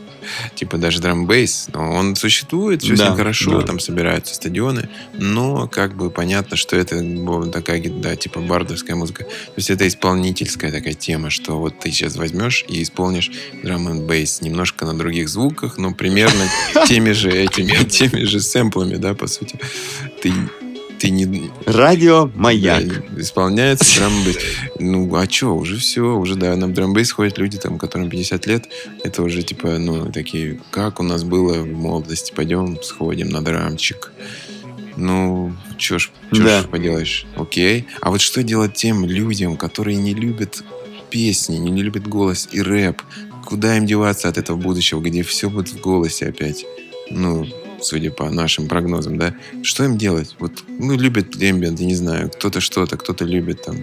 [0.56, 3.68] типа даже драмбейс, он существует, все да, с ним хорошо, да.
[3.68, 7.02] там собираются стадионы, но как бы понятно, что это
[7.52, 9.24] такая, да, типа бардовская музыка.
[9.24, 13.32] То есть это исполнительская такая тема, что вот ты сейчас возьмешь и исполнишь
[13.64, 16.50] драм н бейс немножко на других звуках, но примерно
[16.88, 19.60] теми же этими, теми же сэмплами, да, по сути.
[20.22, 20.34] Ты
[21.04, 21.52] ты не...
[21.66, 22.88] Радио Маяк.
[22.88, 24.38] Да, исполняется драмбейс.
[24.80, 28.70] Ну, а что, уже все, уже, да, на драмбейс ходят люди, там, которым 50 лет,
[29.04, 34.14] это уже, типа, ну, такие, как у нас было в молодости, пойдем сходим на драмчик.
[34.96, 36.62] Ну, что ж, чё да.
[36.62, 37.86] ж поделаешь, окей.
[38.00, 40.64] А вот что делать тем людям, которые не любят
[41.10, 43.02] песни, не, не любят голос и рэп?
[43.46, 46.66] Куда им деваться от этого будущего, где все будет в голосе опять?
[47.10, 47.46] Ну,
[47.84, 50.36] судя по нашим прогнозам, да, что им делать?
[50.40, 53.78] Вот, ну, любят эмбиент, я не знаю, кто-то что-то, кто-то любит там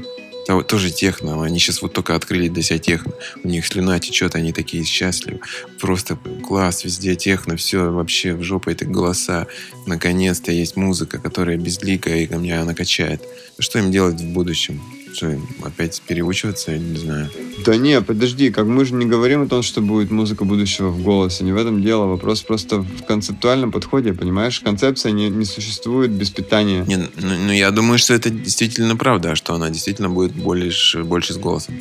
[0.67, 1.45] тоже техно.
[1.45, 3.13] Они сейчас вот только открыли для себя техно.
[3.45, 5.41] У них слюна течет, они такие счастливы.
[5.79, 9.47] Просто класс, везде техно, все вообще в жопу эти голоса.
[9.87, 13.23] Наконец-то есть музыка, которая безликая, и ко мне она качает.
[13.59, 14.81] Что им делать в будущем?
[15.13, 17.31] Что, опять переучиваться, я не знаю.
[17.65, 21.03] Да не, подожди, как мы же не говорим о том, что будет музыка будущего в
[21.03, 21.45] голосе.
[21.45, 22.07] Не в этом дело.
[22.07, 24.61] Вопрос просто в концептуальном подходе, понимаешь?
[24.61, 26.85] Концепция не, не существует без питания.
[26.87, 27.09] Не, ну,
[27.47, 31.75] ну, я думаю, что это действительно правда, что она действительно будет больше, больше с голосом.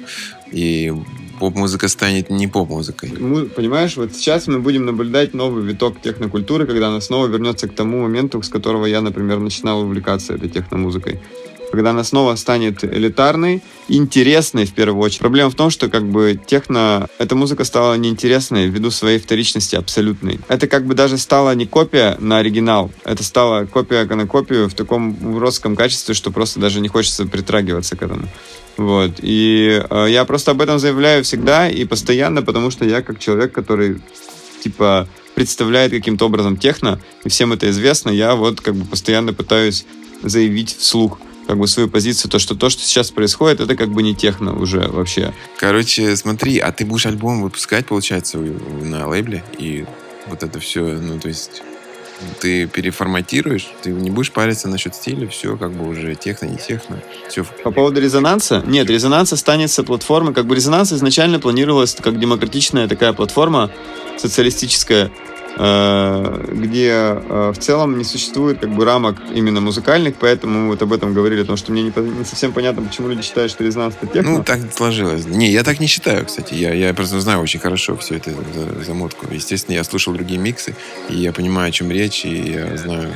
[0.52, 0.92] И
[1.40, 3.14] поп-музыка станет не поп-музыкой.
[3.18, 7.76] Мы, понимаешь, вот сейчас мы будем наблюдать новый виток технокультуры, когда она снова вернется к
[7.76, 11.20] тому моменту, с которого я, например, начинал увлекаться этой техномузыкой
[11.72, 15.20] когда она снова станет элитарной, интересной в первую очередь.
[15.20, 20.40] Проблема в том, что как бы техно, эта музыка стала неинтересной ввиду своей вторичности абсолютной.
[20.48, 24.74] Это как бы даже стала не копия на оригинал, это стала копия на копию в
[24.74, 28.28] таком уродском качестве, что просто даже не хочется притрагиваться к этому.
[28.78, 29.16] Вот.
[29.22, 33.52] И э, я просто об этом заявляю всегда и постоянно, потому что я как человек,
[33.52, 34.02] который
[34.64, 39.86] типа представляет каким-то образом техно, и всем это известно, я вот как бы постоянно пытаюсь
[40.24, 41.20] заявить вслух
[41.50, 44.56] как бы свою позицию, то, что то, что сейчас происходит, это как бы не техно
[44.56, 45.34] уже вообще.
[45.58, 49.84] Короче, смотри, а ты будешь альбом выпускать, получается, на лейбле, и
[50.28, 51.64] вот это все, ну, то есть
[52.40, 57.02] ты переформатируешь, ты не будешь париться насчет стиля, все как бы уже техно, не техно.
[57.30, 57.44] Все.
[57.64, 58.62] По поводу резонанса?
[58.68, 60.36] Нет, резонанс останется платформой.
[60.36, 63.72] Как бы резонанс изначально планировалась как демократичная такая платформа
[64.20, 65.10] социалистическая,
[65.60, 70.94] где э, в целом не существует как бы рамок именно музыкальных, поэтому мы вот об
[70.94, 74.08] этом говорили, потому что мне не, не совсем понятно, почему люди считают, что резонанс это
[74.08, 74.38] техно.
[74.38, 75.26] Ну, так сложилось.
[75.26, 76.54] Не, я так не считаю, кстати.
[76.54, 78.32] Я, я просто знаю очень хорошо все это
[78.86, 79.28] замотку.
[79.30, 80.76] Естественно, я слушал другие миксы,
[81.10, 83.12] и я понимаю, о чем речь, и я знаю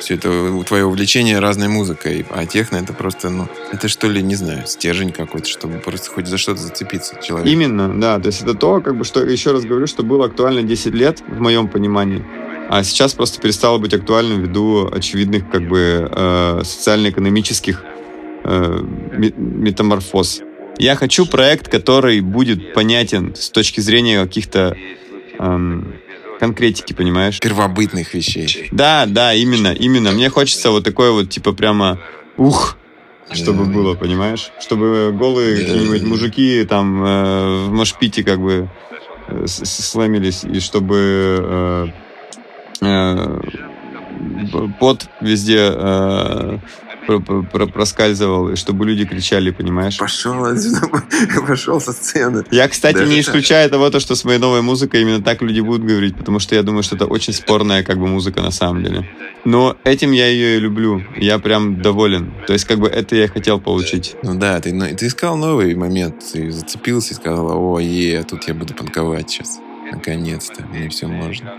[0.00, 2.26] все это твое увлечение разной музыкой.
[2.30, 6.26] А техно это просто, ну, это что ли, не знаю, стержень какой-то, чтобы просто хоть
[6.26, 7.48] за что-то зацепиться человек.
[7.48, 8.18] Именно, да.
[8.18, 11.22] То есть это то, как бы, что, еще раз говорю, что было актуально 10 лет,
[11.28, 12.24] в моем понимании.
[12.68, 17.84] А сейчас просто перестало быть актуальным ввиду очевидных, как бы, э, социально-экономических
[18.44, 18.80] э,
[19.36, 20.42] метаморфоз.
[20.78, 24.76] Я хочу проект, который будет понятен с точки зрения каких-то
[25.38, 25.94] эм,
[26.40, 27.38] конкретики, понимаешь?
[27.38, 28.68] Первобытных вещей.
[28.72, 30.10] Да, да, именно, именно.
[30.10, 32.00] Мне хочется вот такое вот, типа, прямо,
[32.38, 32.78] ух,
[33.30, 33.70] чтобы да.
[33.70, 34.50] было, понимаешь?
[34.58, 35.62] Чтобы голые да.
[35.62, 38.70] какие-нибудь мужики там э, в Машпите как бы
[39.28, 41.92] э, сломились, и чтобы
[42.82, 43.40] э, э,
[44.80, 46.58] пот везде э,
[47.06, 49.98] проскальзывал, чтобы люди кричали, понимаешь?
[49.98, 50.34] Пошел
[51.46, 52.44] пошел со сцены.
[52.50, 53.72] Я, кстати, Даже не исключаю так.
[53.72, 56.62] того, то, что с моей новой музыкой именно так люди будут говорить, потому что я
[56.62, 59.08] думаю, что это очень спорная как бы музыка на самом деле.
[59.44, 61.02] Но этим я ее и люблю.
[61.16, 62.32] Я прям доволен.
[62.46, 64.16] То есть, как бы это я хотел получить.
[64.22, 68.48] Ну да, ты, ну, ты искал новый момент, ты зацепился и сказал, о, е, тут
[68.48, 69.60] я буду панковать сейчас.
[69.90, 71.52] Наконец-то, мне все можно.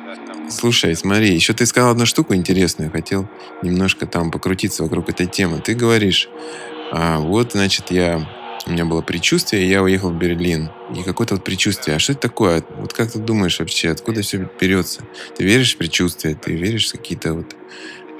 [0.51, 3.27] Слушай, смотри, еще ты сказал одну штуку интересную, хотел
[3.63, 5.61] немножко там покрутиться вокруг этой темы.
[5.61, 6.29] Ты говоришь,
[6.91, 8.27] а, вот, значит, я
[8.67, 10.69] у меня было предчувствие, я уехал в Берлин.
[10.95, 11.95] И какое-то вот предчувствие.
[11.95, 12.63] А что это такое?
[12.77, 15.01] Вот как ты думаешь вообще, откуда все берется?
[15.35, 16.35] Ты веришь в предчувствие?
[16.35, 17.55] Ты веришь в какие-то вот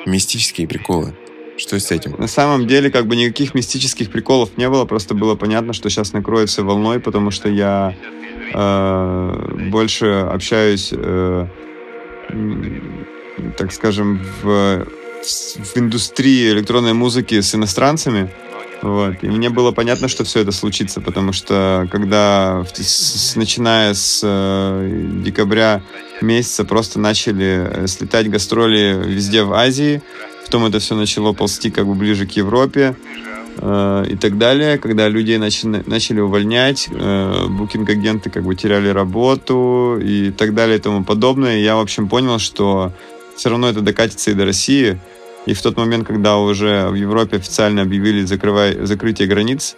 [0.06, 1.14] мистические приколы?
[1.58, 2.16] Что с этим?
[2.18, 6.14] На самом деле, как бы никаких мистических приколов не было, просто было понятно, что сейчас
[6.14, 7.96] накроется волной, потому что я
[8.54, 11.48] э, больше общаюсь э,
[13.58, 14.86] так скажем, в,
[15.24, 18.32] в индустрии электронной музыки с иностранцами.
[18.82, 19.16] Вот.
[19.22, 25.20] И мне было понятно, что все это случится, потому что когда, с, начиная с э,
[25.24, 25.84] декабря
[26.20, 30.02] месяца, просто начали э, слетать гастроли везде в Азии,
[30.46, 32.96] потом это все начало ползти как бы ближе к Европе,
[33.58, 40.00] Э, и так далее, когда людей начали, начали увольнять, э, букинг-агенты как бы теряли работу
[40.02, 41.60] и так далее и тому подобное.
[41.60, 42.92] я, в общем, понял, что
[43.36, 45.00] все равно это докатится и до России.
[45.46, 49.76] И в тот момент, когда уже в Европе официально объявили закрывай, закрытие границ,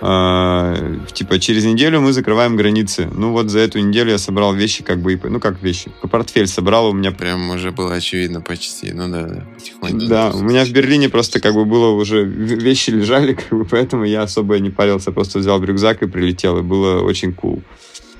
[0.00, 3.08] э, типа через неделю мы закрываем границы.
[3.12, 6.88] Ну вот за эту неделю я собрал вещи, как бы, ну как вещи, портфель собрал
[6.90, 7.12] у меня.
[7.12, 10.06] Прям уже было очевидно почти, ну да, да потихоньку.
[10.06, 14.04] Да, у меня в Берлине просто как бы было уже, вещи лежали, как бы, поэтому
[14.04, 17.62] я особо не парился, просто взял рюкзак и прилетел, и было очень cool.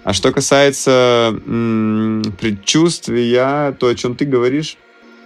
[0.02, 4.76] А что касается м- предчувствия, то, о чем ты говоришь,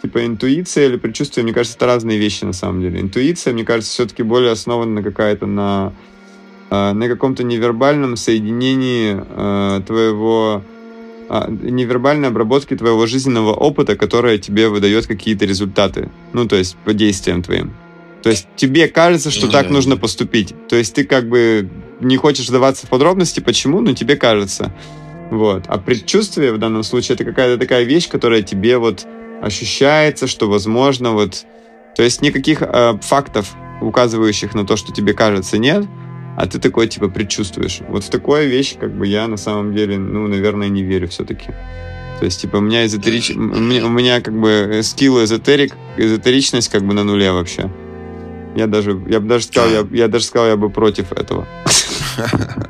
[0.03, 3.01] типа интуиция или предчувствие, мне кажется, это разные вещи на самом деле.
[3.01, 5.93] Интуиция, мне кажется, все-таки более основана на какая-то на
[6.71, 10.63] на каком-то невербальном соединении э, твоего
[11.29, 16.11] а, невербальной обработки твоего жизненного опыта, которая тебе выдает какие-то результаты.
[16.33, 17.73] Ну, то есть по действиям твоим.
[18.23, 19.73] То есть тебе кажется, что ну, так да.
[19.73, 20.55] нужно поступить.
[20.69, 21.69] То есть ты как бы
[22.01, 24.73] не хочешь вдаваться в подробности, почему, но тебе кажется.
[25.31, 25.65] Вот.
[25.67, 29.07] А предчувствие в данном случае это какая-то такая вещь, которая тебе вот
[29.43, 31.45] ощущается, что возможно вот...
[31.97, 35.85] То есть никаких э, фактов указывающих на то, что тебе кажется нет,
[36.37, 37.81] а ты такой, типа, предчувствуешь.
[37.89, 41.53] Вот в такую вещь, как бы, я на самом деле, ну, наверное, не верю все-таки.
[42.19, 43.31] То есть, типа, у меня эзотерич...
[43.31, 47.71] у меня, у меня как бы скилл эзотерик, эзотеричность как бы на нуле вообще.
[48.57, 51.47] Я даже, я бы даже сказал, я, я даже сказал, я бы против этого.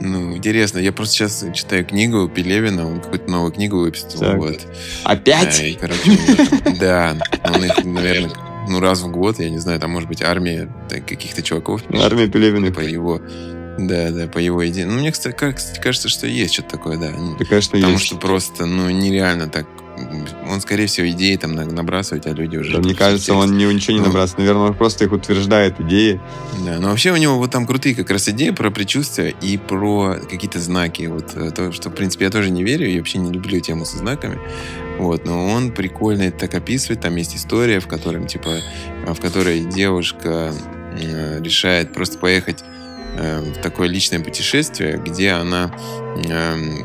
[0.00, 0.78] Ну, интересно.
[0.78, 3.90] Я просто сейчас читаю книгу Пелевина, он какую-то новую книгу.
[3.90, 4.36] Так.
[4.36, 4.60] Вот.
[5.04, 5.76] Опять?
[5.80, 6.18] Короче,
[6.80, 8.30] да, он их, наверное,
[8.68, 10.68] ну, раз в год, я не знаю, там может быть армия
[11.06, 11.82] каких-то чуваков.
[11.92, 12.72] Армия Пелевина.
[12.72, 13.20] По его
[13.78, 14.86] да, да, по его идее.
[14.86, 17.12] Ну, мне, кстати, кажется, что есть что-то такое, да.
[17.38, 18.06] Да, конечно, Потому есть.
[18.06, 19.66] что просто, ну, нереально так
[20.48, 22.72] он, скорее всего, идеи там набрасывает, а люди уже...
[22.74, 24.06] Да, мне кажется, он не, ничего не ну.
[24.06, 24.38] набрасывает.
[24.38, 26.20] Наверное, он просто их утверждает, идеи.
[26.64, 30.18] Да, но вообще у него вот там крутые как раз идеи про предчувствия и про
[30.30, 31.06] какие-то знаки.
[31.06, 33.84] Вот э, то, что, в принципе, я тоже не верю и вообще не люблю тему
[33.84, 34.38] со знаками.
[34.98, 37.00] Вот, но он прикольно это так описывает.
[37.00, 38.58] Там есть история, в которой, типа,
[39.06, 40.52] в которой девушка
[41.00, 42.64] э, решает просто поехать
[43.16, 45.72] э, в такое личное путешествие, где она
[46.28, 46.84] эм,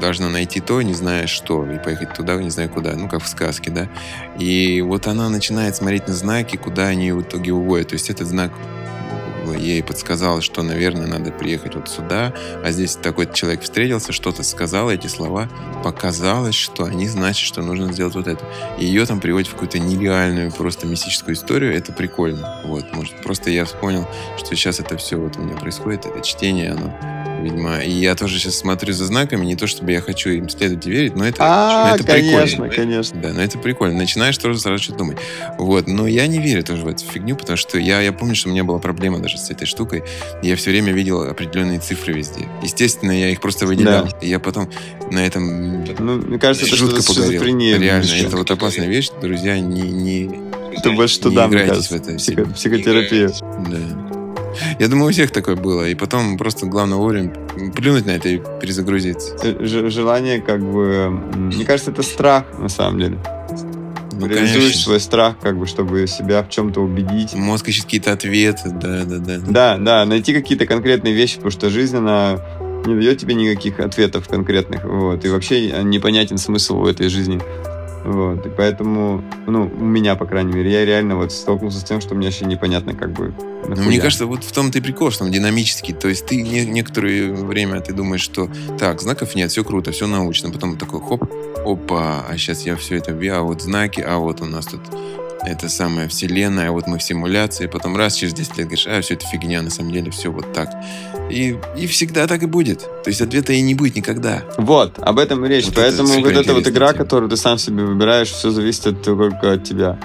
[0.00, 3.28] должна найти то, не зная что, и поехать туда, не зная куда, ну, как в
[3.28, 3.88] сказке, да.
[4.38, 7.88] И вот она начинает смотреть на знаки, куда они в итоге уводят.
[7.88, 8.50] То есть этот знак
[9.50, 12.32] ей подсказал, что, наверное, надо приехать вот сюда,
[12.64, 15.48] а здесь такой человек встретился, что-то сказал, эти слова,
[15.82, 18.44] показалось, что они значат, что нужно сделать вот это.
[18.78, 22.60] И ее там приводит в какую-то нереальную, просто мистическую историю, это прикольно.
[22.64, 26.72] Вот, может, просто я вспомнил, что сейчас это все вот у меня происходит, это чтение,
[26.72, 27.78] оно видимо.
[27.80, 30.90] И я тоже сейчас смотрю за знаками, не то чтобы я хочу им следовать и
[30.90, 32.74] верить, но это, а, это конечно, прикольно.
[32.74, 33.20] конечно.
[33.20, 33.98] Да, но это прикольно.
[33.98, 35.18] Начинаешь тоже сразу что-то думать.
[35.58, 38.48] Вот, но я не верю тоже в эту фигню, потому что я, я помню, что
[38.48, 40.02] у меня была проблема даже с этой штукой.
[40.42, 42.48] Я все время видел определенные цифры везде.
[42.62, 44.04] Естественно, я их просто выделял.
[44.04, 44.18] Да.
[44.20, 44.70] И я потом
[45.10, 47.42] на этом ну, мне кажется, это жутко погорел.
[47.42, 49.10] Реально, это вот опасная вещь.
[49.20, 52.14] Друзья, не, не, это больше туда, мне кажется, в это.
[52.16, 53.28] Психо- психотерапия.
[53.28, 54.11] Да.
[54.78, 55.88] Я думаю, у всех такое было.
[55.88, 57.32] И потом просто главное вовремя
[57.74, 59.36] плюнуть на это и перезагрузиться.
[59.64, 61.08] Ж- желание как бы...
[61.34, 63.18] Мне кажется, это страх на самом деле.
[64.12, 64.82] Ну, Реализуешь конечно.
[64.82, 67.34] свой страх, как бы, чтобы себя в чем-то убедить.
[67.34, 69.38] Мозг ищет какие-то ответы, да, да, да.
[69.38, 72.38] Да, да, найти какие-то конкретные вещи, потому что жизнь, она
[72.86, 77.40] не дает тебе никаких ответов конкретных, вот, и вообще непонятен смысл в этой жизни.
[78.04, 82.00] Вот, и поэтому, ну, у меня, по крайней мере, я реально вот столкнулся с тем,
[82.00, 83.32] что мне вообще непонятно, как бы,
[83.68, 85.94] ну, мне кажется, вот в том-то и прикол, что он динамический.
[85.94, 88.48] То есть ты не, некоторое время ты думаешь, что
[88.78, 90.50] так, знаков нет, все круто, все научно.
[90.50, 91.24] Потом такой хоп,
[91.64, 94.80] опа, а сейчас я все это, а вот знаки, а вот у нас тут
[95.44, 99.00] это самая вселенная, а вот мы в симуляции, потом раз через 10 лет говоришь, а,
[99.00, 100.70] все это фигня, на самом деле все вот так.
[101.30, 102.80] И, и всегда так и будет.
[102.80, 104.42] То есть ответа и не будет никогда.
[104.56, 105.66] Вот, об этом и речь.
[105.66, 106.98] Вот Поэтому вот эта вот игра, тема.
[107.04, 109.98] которую ты сам себе выбираешь, все зависит от, только от тебя.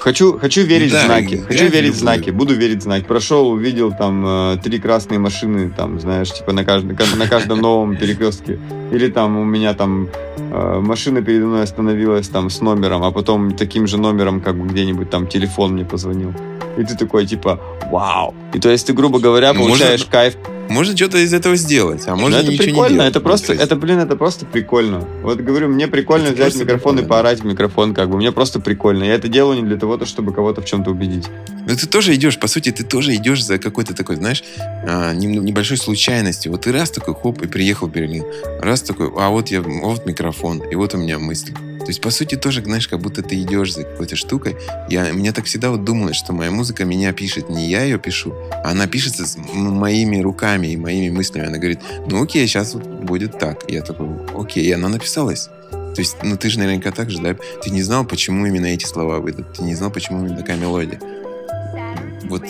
[0.00, 1.36] Хочу, хочу верить да, в знаки.
[1.36, 2.30] Хочу верить в знаки.
[2.30, 3.04] Буду верить в знаки.
[3.04, 7.96] Прошел, увидел там э, три красные машины, там, знаешь, типа на каждом, на каждом новом
[7.96, 8.58] перекрестке.
[8.92, 13.56] Или там у меня там э, машина передо мной остановилась там с номером, а потом
[13.56, 16.32] таким же номером как бы где-нибудь там телефон мне позвонил.
[16.76, 17.60] И ты такой типа,
[17.90, 18.34] вау.
[18.52, 20.12] И то есть ты, грубо говоря, получаешь Можно...
[20.12, 20.36] кайф
[20.68, 23.10] можно что-то из этого сделать, а можно это ничего прикольно, не делать.
[23.10, 25.06] Это просто, это, блин, это просто прикольно.
[25.22, 27.00] Вот говорю, мне прикольно это взять микрофон прикольно.
[27.00, 28.16] и поорать в микрофон, как бы.
[28.16, 29.04] Мне просто прикольно.
[29.04, 31.26] Я это делаю не для того, чтобы кого-то в чем-то убедить.
[31.66, 35.76] Ну ты тоже идешь, по сути, ты тоже идешь за какой-то такой, знаешь, а, небольшой
[35.76, 36.52] случайностью.
[36.52, 38.24] Вот ты раз такой, хоп, и приехал в Берлин.
[38.60, 41.52] Раз такой, а вот я, вот микрофон, и вот у меня мысль.
[41.84, 44.56] То есть, по сути, тоже, знаешь, как будто ты идешь за какой-то штукой.
[44.88, 47.50] Я, мне так всегда вот думалось, что моя музыка меня пишет.
[47.50, 51.46] Не я ее пишу, а она пишется с моими руками и моими мыслями.
[51.46, 53.70] Она говорит, ну окей, сейчас вот будет так.
[53.70, 55.50] И я такой, окей, и она написалась.
[55.70, 57.36] То есть, ну ты же наверняка так же, да?
[57.62, 59.52] Ты не знал, почему именно эти слова выйдут.
[59.52, 60.98] Ты не знал, почему именно такая мелодия.
[62.24, 62.42] Вот,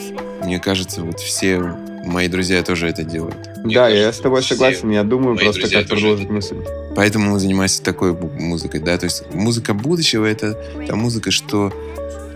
[0.44, 1.60] мне кажется, вот все
[2.04, 3.36] мои друзья тоже это делают.
[3.64, 4.90] Да, я с тобой согласен.
[4.90, 6.56] Я думаю просто, как продолжить мысль.
[6.94, 10.54] Поэтому мы занимаемся такой музыкой, да, то есть музыка будущего это
[10.86, 11.72] та музыка, что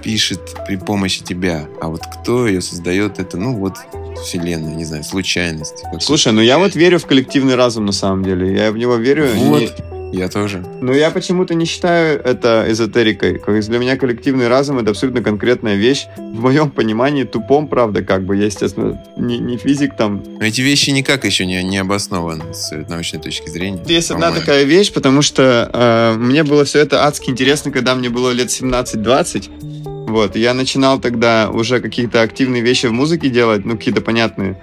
[0.03, 3.75] пишет при помощи тебя, а вот кто ее создает, это, ну вот
[4.23, 5.85] вселенная, не знаю, случайность.
[6.01, 9.29] Слушай, ну я вот верю в коллективный разум на самом деле, я в него верю.
[9.35, 9.61] Вот.
[9.61, 9.98] Не...
[10.13, 10.65] Я тоже.
[10.81, 13.41] Но я почему-то не считаю это эзотерикой.
[13.63, 16.07] Для меня коллективный разум— это абсолютно конкретная вещь.
[16.17, 18.37] В моем понимании тупом, правда, как бы.
[18.37, 20.23] Я, естественно, не, не физик там.
[20.39, 23.83] Но эти вещи никак еще не, не обоснованы с научной точки зрения.
[23.87, 28.09] Есть одна такая вещь, потому что э, мне было все это адски интересно, когда мне
[28.09, 30.07] было лет 17-20.
[30.09, 34.57] Вот, я начинал тогда уже какие-то активные вещи в музыке делать, ну, какие-то понятные.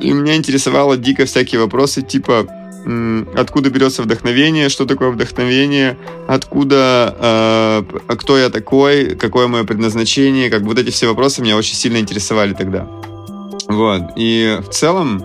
[0.00, 2.46] И меня интересовало дико всякие вопросы, типа,
[3.34, 5.96] откуда берется вдохновение, что такое вдохновение,
[6.28, 11.74] откуда, э, кто я такой, какое мое предназначение, как вот эти все вопросы меня очень
[11.74, 12.86] сильно интересовали тогда.
[13.68, 14.02] Вот.
[14.16, 15.22] И в целом,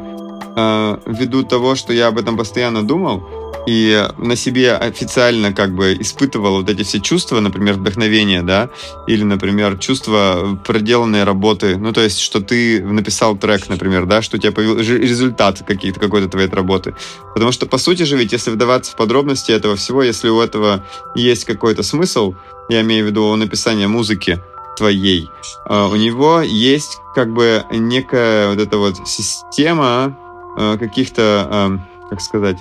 [0.55, 3.23] э, ввиду того, что я об этом постоянно думал,
[3.67, 8.69] и на себе официально как бы испытывал вот эти все чувства, например, вдохновение, да,
[9.07, 14.37] или, например, чувство проделанной работы, ну, то есть, что ты написал трек, например, да, что
[14.37, 16.95] у тебя появился результат какие-то, какой-то твоей работы.
[17.33, 20.85] Потому что, по сути же, ведь если вдаваться в подробности этого всего, если у этого
[21.15, 22.33] есть какой-то смысл,
[22.69, 24.41] я имею в виду написание музыки,
[24.77, 25.29] твоей,
[25.65, 30.17] а, у него есть как бы некая вот эта вот система
[30.57, 32.57] а, каких-то, как сказать,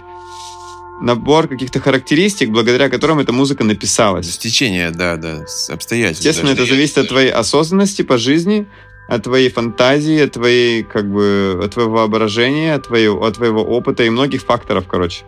[1.01, 4.31] набор каких-то характеристик, благодаря которым эта музыка написалась.
[4.31, 6.25] Стечение, да, да, обстоятельств.
[6.25, 6.65] Естественно, даже.
[6.65, 8.67] это зависит от твоей осознанности по жизни,
[9.09, 14.05] от твоей фантазии, от твоей, как бы, от твоего воображения, от твоего, от твоего опыта
[14.05, 15.25] и многих факторов, короче.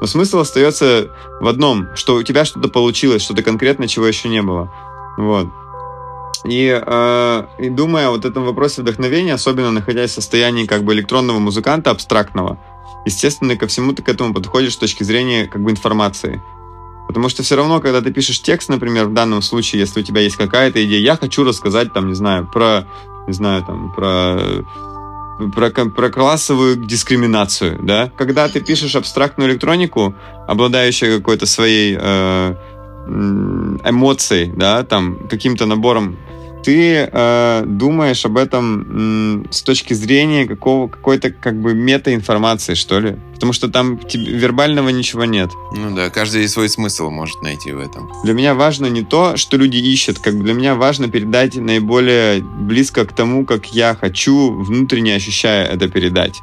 [0.00, 1.10] Но смысл остается
[1.40, 4.72] в одном, что у тебя что-то получилось, что-то конкретно, чего еще не было.
[5.16, 5.48] Вот.
[6.44, 10.92] И, э, и думая о вот этом вопросе вдохновения, особенно находясь в состоянии как бы
[10.92, 12.58] электронного музыканта абстрактного,
[13.04, 16.42] естественно, ко всему ты к этому подходишь с точки зрения как бы информации.
[17.06, 20.22] Потому что все равно, когда ты пишешь текст, например, в данном случае, если у тебя
[20.22, 22.86] есть какая-то идея, я хочу рассказать, там, не знаю, про,
[23.26, 24.64] не знаю, там, про
[25.54, 28.10] про, про классовую дискриминацию, да?
[28.16, 30.14] Когда ты пишешь абстрактную электронику,
[30.46, 32.54] обладающую какой-то своей э,
[33.84, 36.16] эмоцией, да, там, каким-то набором
[36.64, 43.16] ты э, думаешь об этом с точки зрения какого, какой-то как бы метаинформации, что ли?
[43.34, 45.50] Потому что там тебе, вербального ничего нет.
[45.76, 48.10] Ну да, каждый свой смысл может найти в этом.
[48.24, 52.42] Для меня важно не то, что люди ищут, как бы для меня важно передать наиболее
[52.42, 56.40] близко к тому, как я хочу, внутренне ощущая это передать.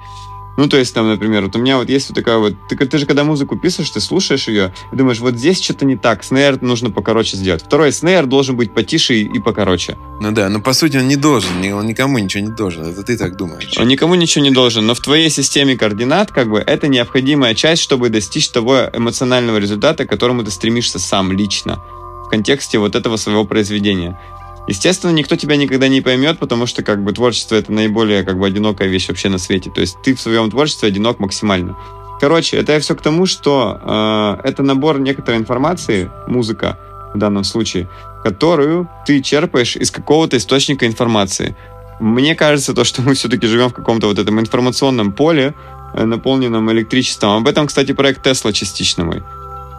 [0.57, 2.55] Ну, то есть, там, например, вот у меня вот есть вот такая вот...
[2.69, 5.95] Ты, ты же, когда музыку пишешь, ты слушаешь ее, и думаешь, вот здесь что-то не
[5.95, 7.63] так, снейр нужно покороче сделать.
[7.63, 9.97] Второй снейр должен быть потише и, и покороче.
[10.19, 13.17] Ну да, но по сути он не должен, он никому ничего не должен, это ты
[13.17, 13.71] так думаешь.
[13.77, 17.81] Он никому ничего не должен, но в твоей системе координат, как бы, это необходимая часть,
[17.81, 21.81] чтобы достичь того эмоционального результата, к которому ты стремишься сам лично
[22.25, 24.19] в контексте вот этого своего произведения.
[24.67, 28.45] Естественно, никто тебя никогда не поймет, потому что как бы творчество это наиболее как бы
[28.45, 29.71] одинокая вещь вообще на свете.
[29.73, 31.75] То есть ты в своем творчестве одинок максимально.
[32.19, 36.77] Короче, это все к тому, что э, это набор некоторой информации, музыка
[37.13, 37.89] в данном случае,
[38.23, 41.55] которую ты черпаешь из какого-то источника информации.
[41.99, 45.55] Мне кажется, то, что мы все-таки живем в каком-то вот этом информационном поле,
[45.93, 47.31] э, наполненном электричеством.
[47.37, 49.23] Об этом, кстати, проект Тесла частично мой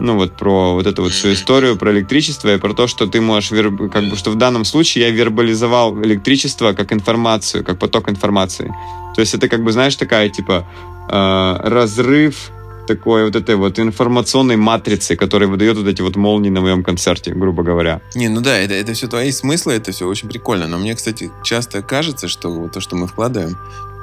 [0.03, 3.21] ну вот про вот эту вот всю историю, про электричество и про то, что ты
[3.21, 3.49] можешь,
[3.91, 8.67] как бы, что в данном случае я вербализовал электричество как информацию, как поток информации.
[9.15, 10.67] То есть это как бы, знаешь, такая типа
[11.09, 12.51] э, разрыв
[12.85, 17.33] такой вот этой вот информационной матрицы, которая выдает вот эти вот молнии на моем концерте,
[17.33, 18.01] грубо говоря.
[18.13, 20.67] Не, ну да, это, это все твои смыслы, это все очень прикольно.
[20.67, 23.57] Но мне, кстати, часто кажется, что вот то, что мы вкладываем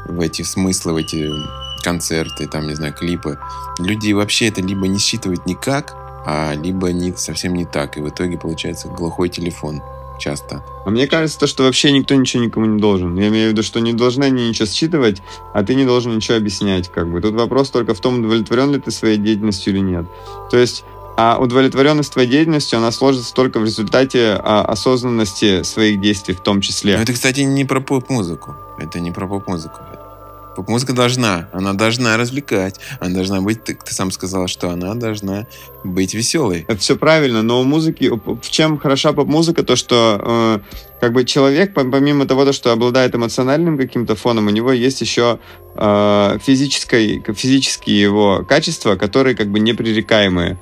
[0.09, 1.29] в эти смыслы, в эти
[1.81, 3.39] концерты, там, не знаю, клипы,
[3.79, 5.95] люди вообще это либо не считывают никак,
[6.27, 7.97] а либо не, совсем не так.
[7.97, 9.83] И в итоге получается глухой телефон
[10.19, 10.63] часто.
[10.85, 13.17] А мне кажется, то, что вообще никто ничего никому не должен.
[13.17, 15.23] Я имею в виду, что не должны они ничего считывать,
[15.55, 16.91] а ты не должен ничего объяснять.
[16.91, 17.21] Как бы.
[17.21, 20.07] Тут вопрос только в том, удовлетворен ли ты своей деятельностью или нет.
[20.51, 20.85] То есть
[21.17, 26.63] а удовлетворенность твоей деятельностью, она сложится только в результате а, осознанности своих действий в том
[26.63, 26.97] числе.
[26.97, 28.57] Но это, кстати, не про поп-музыку.
[28.79, 29.81] Это не про поп-музыку.
[30.61, 35.47] Поп-музыка должна, она должна развлекать, она должна быть, ты, ты сам сказал, что она должна
[35.85, 36.67] быть веселой.
[36.69, 40.59] Это все правильно, но у музыки, в чем хороша поп-музыка, то что э,
[41.01, 45.39] как бы человек, помимо того, что обладает эмоциональным каким-то фоном, у него есть еще
[45.77, 50.59] э, физическое, физические его качества, которые как бы непререкаемые.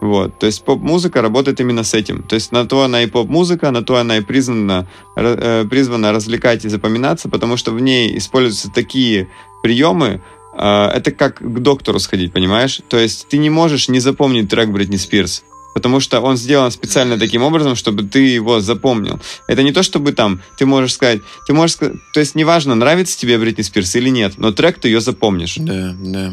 [0.00, 0.38] Вот.
[0.38, 2.22] То есть поп-музыка работает именно с этим.
[2.22, 6.64] То есть на то она и поп-музыка, на то она и признана, э, призвана развлекать
[6.64, 9.28] и запоминаться, потому что в ней используются такие
[9.62, 10.22] приемы,
[10.56, 12.80] э, это как к доктору сходить, понимаешь?
[12.88, 15.42] То есть ты не можешь не запомнить трек Бритни Спирс,
[15.74, 19.20] потому что он сделан специально таким образом, чтобы ты его запомнил.
[19.48, 23.18] Это не то, чтобы там ты можешь сказать, ты можешь сказать, то есть неважно, нравится
[23.18, 25.56] тебе Бритни Спирс или нет, но трек ты ее запомнишь.
[25.58, 26.32] Да, да.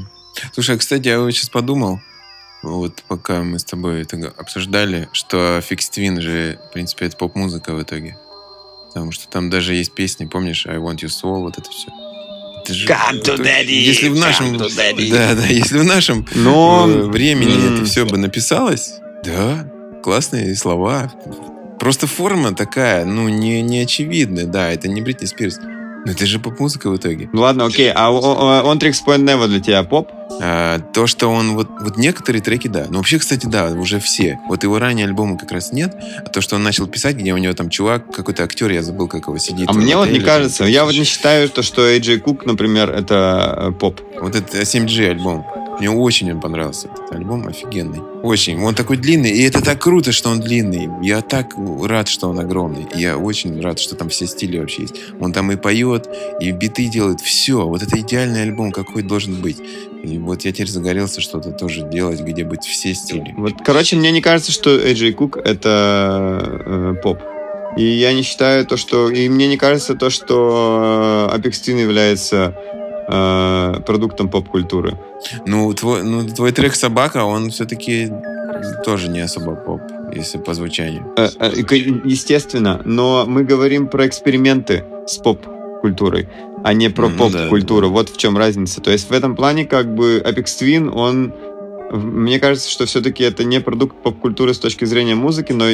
[0.53, 1.99] Слушай, кстати, я сейчас подумал,
[2.67, 7.73] вот пока мы с тобой это обсуждали, что Fixed Twin же, в принципе, это поп-музыка
[7.73, 8.17] в итоге.
[8.87, 11.89] Потому что там даже есть песни, помнишь, I Want You Soul, вот это все.
[12.63, 15.11] Это же, come to daddy, если в нашем, come to daddy.
[15.11, 16.85] да, да, если в нашем Но...
[16.87, 17.75] Э, времени mm.
[17.75, 19.71] это все бы написалось, да,
[20.03, 21.13] классные слова.
[21.79, 25.59] Просто форма такая, ну, не, не очевидная, да, это не Бритни Спирс.
[26.07, 27.29] Но это же поп-музыка в итоге.
[27.33, 30.09] Ну ладно, окей, а One Tricks Point Never для тебя поп?
[30.41, 32.85] А, то, что он вот, вот некоторые треки, да.
[32.89, 34.39] Ну, вообще, кстати, да, уже все.
[34.47, 35.93] Вот его ранние альбомы как раз нет.
[36.25, 39.09] А то, что он начал писать, где у него там чувак, какой-то актер, я забыл,
[39.09, 39.67] как его сидит.
[39.67, 40.63] А мне вот не кажется.
[40.63, 43.99] Я вот не считаю, то, что AJ Кук, например, это э, поп.
[44.21, 45.45] Вот это 7G альбом.
[45.79, 48.01] Мне очень он понравился этот альбом, офигенный.
[48.23, 48.63] Очень.
[48.63, 50.89] Он такой длинный, и это так круто, что он длинный.
[51.03, 51.53] Я так
[51.83, 52.87] рад, что он огромный.
[52.95, 54.95] Я очень рад, что там все стили вообще есть.
[55.19, 56.09] Он там и поет,
[56.39, 57.21] и биты делает.
[57.21, 57.65] Все.
[57.65, 59.57] Вот это идеальный альбом, какой должен быть.
[60.03, 63.33] И вот я теперь загорелся что-то тоже делать, где быть все стили.
[63.37, 67.19] Вот, короче, мне не кажется, что AJ Кук это э, поп.
[67.77, 69.09] И я не считаю то, что...
[69.11, 72.55] И мне не кажется то, что Apex Twin является
[73.07, 74.97] э, продуктом поп-культуры.
[75.45, 78.11] Ну твой, ну, твой трек «Собака», он все-таки
[78.83, 79.81] тоже не особо поп,
[80.13, 81.13] если по звучанию.
[81.17, 81.51] Э, э,
[82.05, 86.27] естественно, но мы говорим про эксперименты с поп-культурой,
[86.63, 87.87] а не про ну, поп-культуру.
[87.87, 87.93] Да, да.
[87.93, 88.81] Вот в чем разница.
[88.81, 91.33] То есть в этом плане как бы Apex Twin, он
[91.91, 95.65] мне кажется, что все-таки это не продукт поп-культуры с точки зрения музыки, но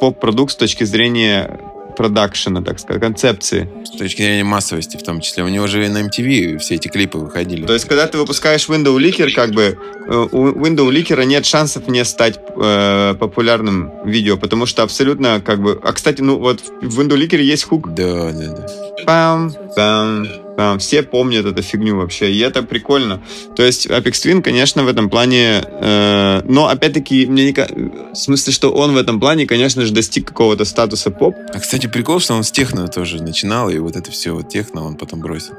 [0.00, 1.60] поп-продукт с точки зрения
[1.94, 3.68] продакшена, так сказать, концепции.
[3.84, 5.44] С точки зрения массовости в том числе.
[5.44, 7.64] У него же на MTV все эти клипы выходили.
[7.66, 11.88] То есть, когда ты выпускаешь Window Leaker, как бы э, у Window Leaker нет шансов
[11.88, 15.80] не стать э, популярным видео, потому что абсолютно как бы...
[15.82, 17.94] А, кстати, ну вот в Window Leaker есть хук.
[17.94, 18.66] Да, да, да.
[19.06, 20.26] Пам, пам,
[20.56, 20.78] пам.
[20.78, 23.22] Все помнят эту фигню вообще, и это прикольно.
[23.56, 25.62] То есть Apex Twin, конечно, в этом плане...
[25.64, 27.52] Э, но, опять-таки, мне не...
[27.52, 31.34] В смысле, что он в этом плане, конечно же, достиг какого-то статуса поп.
[31.52, 34.84] А, кстати, прикол, что он с техно тоже начинал, и вот это все вот техно
[34.84, 35.54] он потом бросил.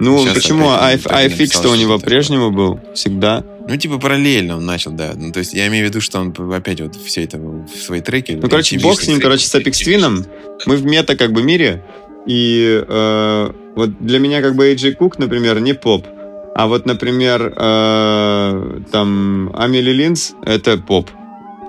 [0.00, 0.64] Ну, Сейчас почему?
[0.64, 3.44] iFix-то у него прежнему был, всегда.
[3.68, 5.12] Ну, типа, параллельно он начал, да.
[5.14, 8.00] Ну, то есть, я имею в виду, что он опять вот все это в свои
[8.00, 8.32] треки...
[8.32, 10.26] Ну, короче, бог с ним, короче, с Apex Twin.
[10.64, 11.84] Мы в мета, как бы, мире,
[12.26, 16.06] и э, вот для меня, как бы, AJ Кук, например, не поп.
[16.54, 21.10] А вот, например, э, там, Амели Линз— это поп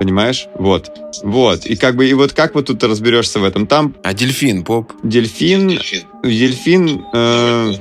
[0.01, 0.47] понимаешь?
[0.55, 0.89] Вот.
[1.21, 1.67] Вот.
[1.67, 3.67] И как бы, и вот как вот тут разберешься в этом?
[3.67, 3.93] Там...
[4.01, 4.93] А дельфин, поп?
[5.03, 5.67] Дельфин...
[5.67, 6.07] Дельфин.
[6.23, 7.73] Дельфин э,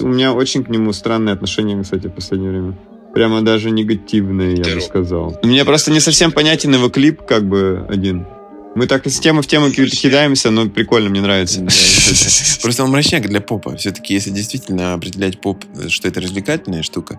[0.00, 2.78] у меня очень к нему странное отношение, кстати, в последнее время.
[3.14, 5.38] Прямо даже негативное, я бы сказал.
[5.44, 8.26] Мне просто не совсем понятен его клип, как бы, один.
[8.74, 11.60] Мы так из темы в тему кидаемся, но прикольно, мне нравится.
[12.62, 13.76] Просто он мрачняк для попа.
[13.76, 17.18] Все-таки, если действительно определять поп, что это развлекательная штука,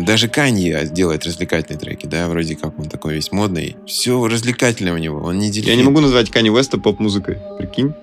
[0.00, 3.76] даже Канье делает развлекательные треки, да, вроде как он такой весь модный.
[3.86, 5.68] Все развлекательное у него, он не делит.
[5.68, 7.94] Я не могу назвать Канье Уэста поп-музыкой, прикинь.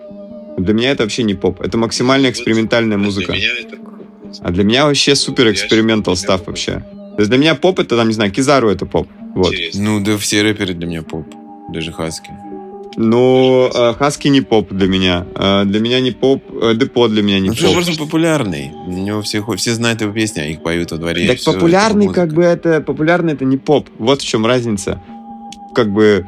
[0.57, 3.35] Для меня это вообще не поп, это максимально экспериментальная музыка.
[4.41, 6.83] А для меня вообще супер экспериментал став вообще.
[7.15, 9.07] То есть для меня поп это, там, не знаю, Кизару это поп.
[9.35, 9.53] Вот.
[9.73, 11.25] Ну, да все рэперы для меня поп.
[11.73, 12.31] Даже Хаски.
[12.95, 15.25] Ну, э, Хаски не поп для меня.
[15.35, 17.73] Э, для меня не поп, э, Депо для меня не ну, поп.
[17.73, 18.71] Просто популярный.
[18.87, 21.27] У него все, все знают его песни, а их поют во дворе.
[21.27, 23.89] Так популярный, как бы это, популярный это не поп.
[23.99, 25.01] Вот в чем разница.
[25.73, 26.27] Как бы,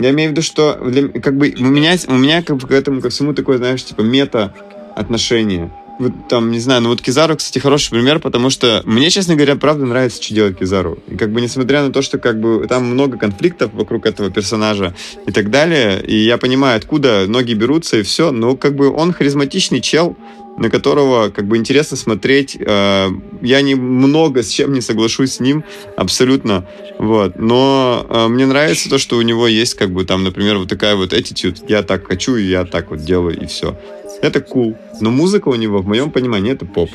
[0.00, 2.72] я имею в виду, что для, как бы у меня, у меня как бы к
[2.72, 4.52] этому ко всему такое, знаешь, типа мета
[4.96, 9.36] отношение вот там, не знаю, ну вот Кизару, кстати, хороший пример, потому что мне, честно
[9.36, 10.98] говоря, правда нравится, что делает Кизару.
[11.08, 14.94] И как бы несмотря на то, что как бы там много конфликтов вокруг этого персонажа
[15.26, 19.12] и так далее, и я понимаю, откуда ноги берутся и все, но как бы он
[19.12, 20.16] харизматичный чел,
[20.56, 22.56] на которого как бы интересно смотреть.
[22.58, 23.08] Э,
[23.42, 25.64] я не много с чем не соглашусь с ним,
[25.96, 26.66] абсолютно.
[26.98, 27.38] Вот.
[27.38, 30.96] Но э, мне нравится то, что у него есть как бы там, например, вот такая
[30.96, 31.64] вот attitude.
[31.68, 33.78] Я так хочу, и я так вот делаю, и все.
[34.22, 34.76] Это cool.
[35.00, 36.90] Но музыка у него, в моем понимании, это поп.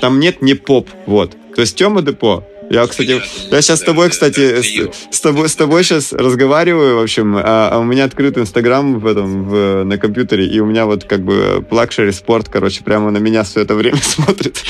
[0.00, 1.36] Там нет не поп, вот.
[1.54, 5.54] То есть Тёма Депо, я, кстати, я сейчас с тобой, кстати, с, с тобой, с
[5.54, 9.98] тобой сейчас разговариваю, в общем, а, а у меня открыт Инстаграм в этом, в, на
[9.98, 13.74] компьютере, и у меня вот как бы Luxury Sport, короче, прямо на меня все это
[13.74, 14.62] время смотрит.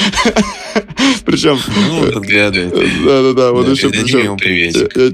[1.25, 1.59] Причем...
[1.89, 2.73] Ну, подглядывает.
[3.05, 4.37] Да-да-да, вот еще причем...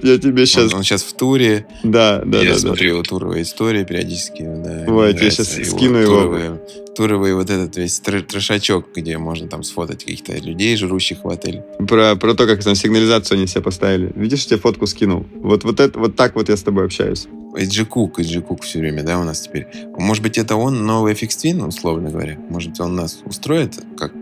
[0.03, 0.73] Я, тебе сейчас...
[0.75, 1.67] Он, сейчас в туре.
[1.83, 2.43] Да, да, да.
[2.43, 4.43] Я смотрю его туровые истории периодически.
[4.43, 6.59] Да, вот, я сейчас скину его.
[7.01, 11.63] Туровый вот этот весь трешачок, где можно там сфотать каких-то людей, жрущих в отель.
[11.89, 14.13] Про, про то, как там сигнализацию они себе поставили.
[14.15, 15.25] Видишь, я тебе фотку скинул.
[15.37, 17.27] Вот, вот, это, вот так вот я с тобой общаюсь.
[17.57, 19.67] AJ Cook, AJ Cook все время, да, у нас теперь.
[19.97, 22.37] Может быть, это он новый FX Twin, условно говоря?
[22.51, 24.13] Может, он нас устроит как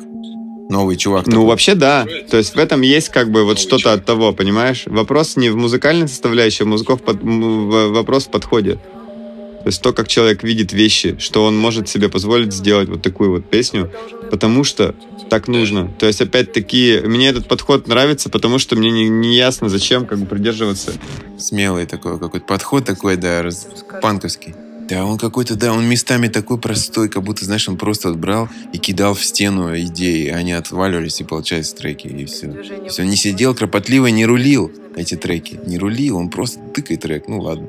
[0.71, 1.27] новый чувак.
[1.27, 1.47] Ну, такой.
[1.47, 2.07] вообще, да.
[2.31, 4.85] То есть в этом есть как бы вот что-то от того, понимаешь?
[4.87, 8.79] Вопрос не в музыкальной составляющей, а музыков под, вопрос в подходе.
[9.63, 13.31] То есть то, как человек видит вещи, что он может себе позволить сделать вот такую
[13.31, 13.91] вот песню,
[14.31, 14.95] потому что
[15.29, 15.93] так нужно.
[15.99, 20.19] То есть, опять-таки, мне этот подход нравится, потому что мне не, не ясно, зачем как
[20.19, 20.93] бы придерживаться.
[21.39, 23.69] Смелый такой какой-то подход такой, да, раз,
[24.01, 24.55] панковский.
[24.89, 28.79] Да, он какой-то, да, он местами такой простой, как будто, знаешь, он просто отбрал и
[28.79, 32.49] кидал в стену идеи, и они отваливались, и получается треки, и все.
[32.49, 35.61] То есть он не сидел кропотливо, не рулил эти треки.
[35.67, 37.69] Не рулил, он просто тыкает трек, ну ладно.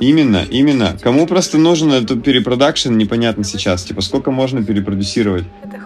[0.00, 0.98] Именно, именно.
[1.00, 3.84] Кому просто нужен этот перепродакшн, непонятно сейчас.
[3.84, 5.44] Типа, сколько можно перепродюсировать?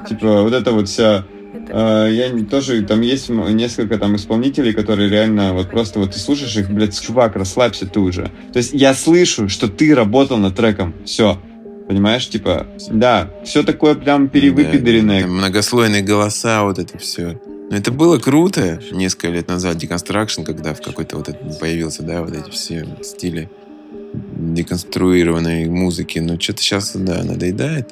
[0.09, 5.53] Типа, вот это вот вся Uh, я тоже, там есть несколько там исполнителей, которые реально
[5.53, 8.31] вот просто вот ты слушаешь их, блядь, чувак, расслабься ты уже.
[8.53, 11.39] То есть я слышу, что ты работал над треком, все.
[11.89, 15.23] Понимаешь, типа, да, все такое прям перевыпидренное.
[15.23, 17.41] Да, многослойные голоса, вот это все.
[17.71, 22.23] Но это было круто несколько лет назад, Deconstruction, когда в какой-то вот это появился, да,
[22.23, 23.51] вот эти все стили
[24.15, 26.19] деконструированной музыки.
[26.19, 27.91] Но что-то сейчас, да, надоедает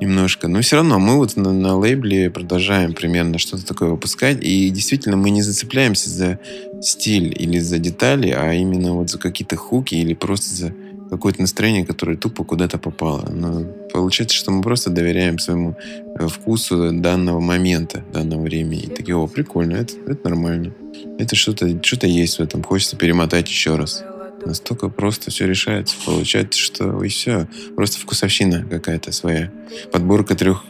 [0.00, 0.48] немножко.
[0.48, 4.42] Но все равно мы вот на, на лейбле продолжаем примерно что-то такое выпускать.
[4.42, 6.38] И действительно мы не зацепляемся за
[6.80, 10.74] стиль или за детали, а именно вот за какие-то хуки или просто за
[11.10, 13.28] какое-то настроение, которое тупо куда-то попало.
[13.30, 15.76] Но получается, что мы просто доверяем своему
[16.18, 18.82] э, вкусу данного момента, данного времени.
[18.82, 20.72] И такие, о, прикольно, это, это нормально.
[21.18, 22.62] Это что-то что есть в этом.
[22.62, 24.04] Хочется перемотать еще раз.
[24.46, 25.96] Настолько просто все решается.
[26.04, 27.48] Получается, что и все.
[27.74, 29.50] Просто вкусовщина какая-то своя.
[29.90, 30.64] Подборка трех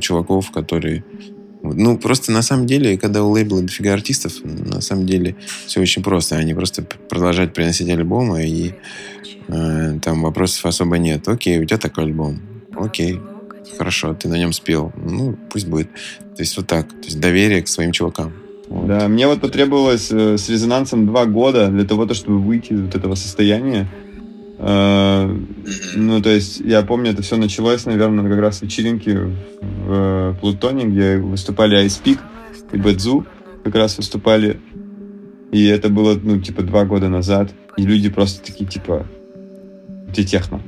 [0.00, 1.04] чуваков, которые
[1.62, 5.36] ну, просто на самом деле, когда у лейбла дофига артистов, на самом деле
[5.66, 6.36] все очень просто.
[6.36, 8.74] Они просто продолжают приносить альбомы, и
[9.48, 11.26] э, там вопросов особо нет.
[11.26, 12.42] Окей, у тебя такой альбом.
[12.76, 13.18] Окей,
[13.78, 14.92] хорошо, ты на нем спел.
[14.96, 15.88] Ну, пусть будет.
[16.36, 16.88] То есть вот так.
[16.88, 18.34] То есть доверие к своим чувакам.
[18.82, 22.94] Да, мне вот потребовалось э, с резонансом два года для того, чтобы выйти из вот
[22.94, 23.88] этого состояния.
[24.58, 25.32] Э,
[25.94, 29.18] ну, то есть, я помню, это все началось, наверное, как раз с вечеринки
[29.86, 32.18] в Плутоне, где выступали Ice Peak
[32.72, 33.26] и Бэдзу
[33.62, 34.60] как раз выступали.
[35.52, 37.52] И это было, ну, типа, два года назад.
[37.76, 39.06] И люди просто такие, типа,
[40.08, 40.60] где техно?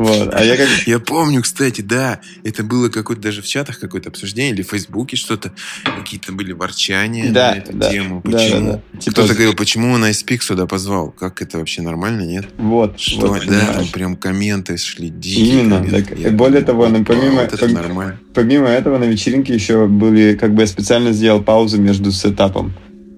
[0.00, 0.32] Вот.
[0.32, 0.66] А я, как...
[0.86, 5.14] я помню, кстати, да, это было какое-то даже в чатах какое-то обсуждение или в Фейсбуке
[5.14, 5.52] что-то,
[5.84, 8.22] какие-то были ворчания да, на эту да, тему.
[8.22, 8.38] Почему?
[8.38, 8.98] Да, да, да.
[8.98, 9.12] Типа...
[9.12, 11.10] Кто-то говорил, почему он Айспик сюда позвал?
[11.10, 12.46] Как это вообще нормально, нет?
[12.56, 12.98] Вот.
[12.98, 13.74] Что, вот, да, понимаешь.
[13.74, 15.60] там прям комменты шли дикие.
[15.60, 15.84] Именно.
[15.90, 18.20] Так, я более того, ну, помимо, вот это пом- нормально.
[18.32, 22.72] помимо этого на вечеринке еще были, как бы я специально сделал паузу между сетапом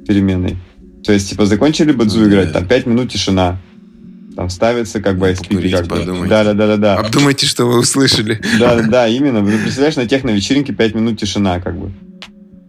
[0.09, 0.57] переменной.
[1.05, 3.61] То есть, типа, закончили бадзу играть, там 5 минут тишина
[4.35, 5.71] там ставится как бы ISP.
[5.71, 6.29] Как бы.
[6.29, 6.97] Да, да, да, да, да.
[6.97, 8.41] Обдумайте, что вы услышали.
[8.59, 9.45] Да, да, да, именно.
[9.45, 11.93] Представляешь, на техно-вечеринке 5 минут тишина, как бы.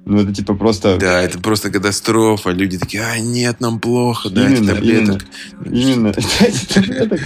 [0.06, 0.98] Ну, это типа просто...
[0.98, 2.50] Да, это просто катастрофа.
[2.50, 5.26] Люди такие, а, нет, нам плохо, именно, дайте таблеток.
[5.66, 6.14] Именно.
[6.40, 7.20] Дайте таблеток.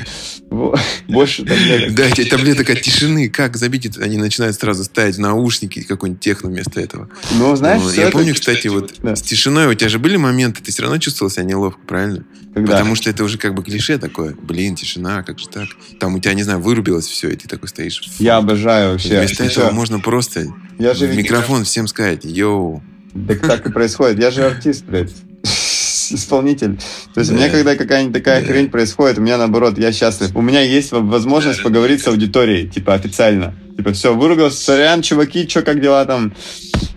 [1.07, 1.95] Больше таблеток.
[1.95, 3.30] Дайте таблеток от тишины.
[3.30, 3.97] Как забить?
[3.97, 7.09] Они начинают сразу ставить наушники какой-нибудь техно вместо этого.
[7.32, 10.71] Ну, знаешь, ну, Я помню, кстати, вот с тишиной у тебя же были моменты, ты
[10.71, 12.25] все равно чувствовал себя неловко, правильно?
[12.53, 14.36] Потому что это уже как бы клише такое.
[14.36, 15.67] Блин, тишина, как же так?
[15.99, 18.01] Там у тебя, не знаю, вырубилось все, и ты такой стоишь.
[18.19, 19.17] Я обожаю вообще.
[19.19, 20.47] Вместо этого можно просто
[20.80, 22.82] я же микрофон всем сказать, йоу.
[23.28, 24.19] Так так и происходит.
[24.19, 25.11] Я же артист, блядь.
[25.43, 26.78] Исполнитель.
[27.13, 27.36] То есть да.
[27.36, 28.47] у меня, когда какая-нибудь такая да.
[28.47, 30.36] хрень происходит, у меня наоборот, я счастлив.
[30.36, 33.55] У меня есть возможность поговорить с аудиторией, типа официально.
[33.75, 36.34] Типа, все, выругался, сорян, чуваки, что, как дела там?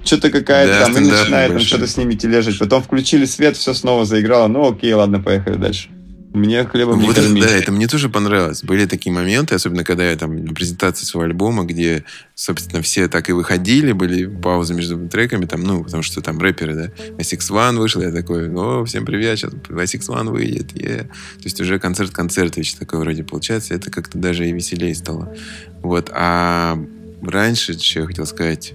[0.04, 2.58] Что-то какая-то да, там, и начинает там что-то с ними тележить.
[2.58, 4.48] Потом включили свет, все снова заиграло.
[4.48, 5.88] Ну, окей, ладно, поехали дальше.
[6.32, 8.62] Мне хлебом вот не это, Да, это мне тоже понравилось.
[8.62, 12.04] Были такие моменты, особенно когда я там на презентации своего альбома, где,
[12.36, 16.74] собственно, все так и выходили, были паузы между треками, там, ну, потому что там рэперы,
[16.74, 16.90] да.
[17.18, 21.04] Асикс One вышел, я такой, о, всем привет, сейчас Асикс One выйдет, yeah.
[21.08, 23.74] То есть уже концерт-концерт ведь такой вроде получается.
[23.74, 25.34] Это как-то даже и веселее стало.
[25.82, 26.10] Вот.
[26.12, 26.78] А
[27.22, 28.74] раньше, что я хотел сказать,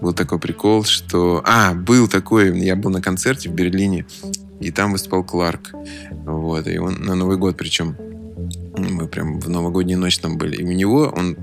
[0.00, 1.42] был такой прикол, что...
[1.44, 4.06] А, был такой, я был на концерте в Берлине,
[4.60, 5.72] и там выступал Кларк.
[6.24, 7.96] Вот, и он на Новый год причем.
[8.76, 10.56] Мы прям в новогоднюю ночь там были.
[10.56, 11.36] И у него, он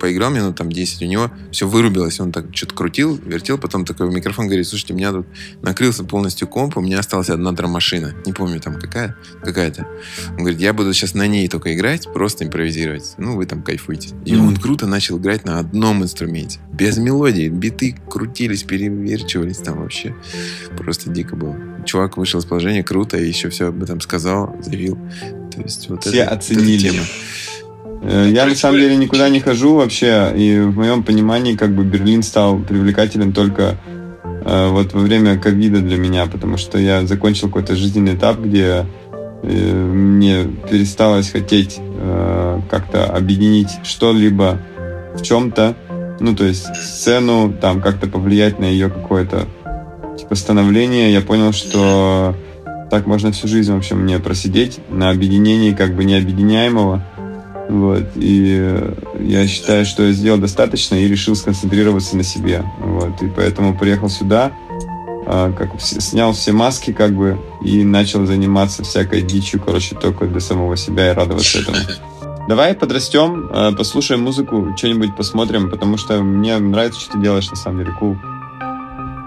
[0.00, 4.08] поиграл минут там 10, у него все вырубилось, он так что-то крутил, вертел, потом такой
[4.08, 5.26] в микрофон говорит, слушайте, у меня тут
[5.62, 9.86] накрылся полностью комп, у меня осталась одна драм-машина, не помню там какая, какая-то.
[10.30, 14.14] Он говорит, я буду сейчас на ней только играть, просто импровизировать, ну вы там кайфуйте.
[14.24, 14.40] И mm-hmm.
[14.40, 20.16] он круто начал играть на одном инструменте, без мелодии, биты крутились, переверчивались там вообще,
[20.76, 21.56] просто дико было.
[21.84, 24.98] Чувак вышел из положения, круто, и еще все об этом сказал, заявил.
[25.50, 26.88] То есть вот Все это, оценили.
[26.88, 27.06] Это тема.
[28.02, 31.84] Э, я на самом деле никуда не хожу вообще, и в моем понимании как бы
[31.84, 33.76] Берлин стал привлекателен только
[34.22, 38.86] э, вот во время ковида для меня, потому что я закончил какой-то жизненный этап, где
[39.42, 44.58] э, мне пересталось хотеть э, как-то объединить что-либо
[45.14, 45.76] в чем-то,
[46.20, 49.46] ну то есть сцену, там как-то повлиять на ее какое-то
[50.18, 51.12] типа становление.
[51.12, 52.34] Я понял, что
[52.90, 57.06] Так можно всю жизнь, в общем, мне просидеть на объединении как бы необъединяемого.
[57.70, 58.02] Вот.
[58.16, 58.82] И
[59.20, 62.64] я считаю, что я сделал достаточно и решил сконцентрироваться на себе.
[62.78, 63.22] Вот.
[63.22, 64.52] И поэтому приехал сюда,
[65.26, 70.40] а, как снял все маски, как бы, и начал заниматься всякой дичью, короче, только для
[70.40, 71.76] самого себя и радоваться этому.
[72.48, 77.56] Давай подрастем, э, послушаем музыку, что-нибудь посмотрим, потому что мне нравится, что ты делаешь, на
[77.56, 78.16] самом деле, кул.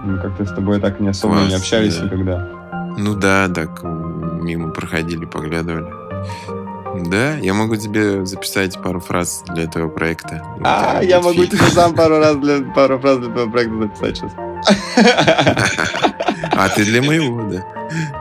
[0.03, 2.05] Мы как-то с тобой так не особо Класс, не общались да.
[2.05, 2.49] никогда.
[2.97, 5.85] Ну да, так мимо проходили, поглядывали.
[6.95, 10.43] Да, я могу тебе записать пару фраз для этого проекта.
[10.63, 14.31] А, я могу тебе сам пару раз для пару фраз для этого проекта записать сейчас.
[16.55, 17.65] А ты для моего, да.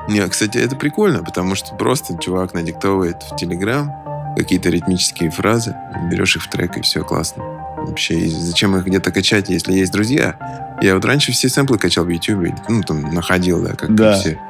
[0.09, 3.93] Не, кстати, это прикольно, потому что просто чувак надиктовывает в Телеграм
[4.37, 5.75] какие-то ритмические фразы,
[6.11, 7.62] берешь их в трек, и все классно.
[7.87, 10.37] Вообще, и зачем их где-то качать, если есть друзья?
[10.81, 14.15] Я вот раньше все сэмплы качал в YouTube, ну, там, находил, да, как да.
[14.15, 14.41] все.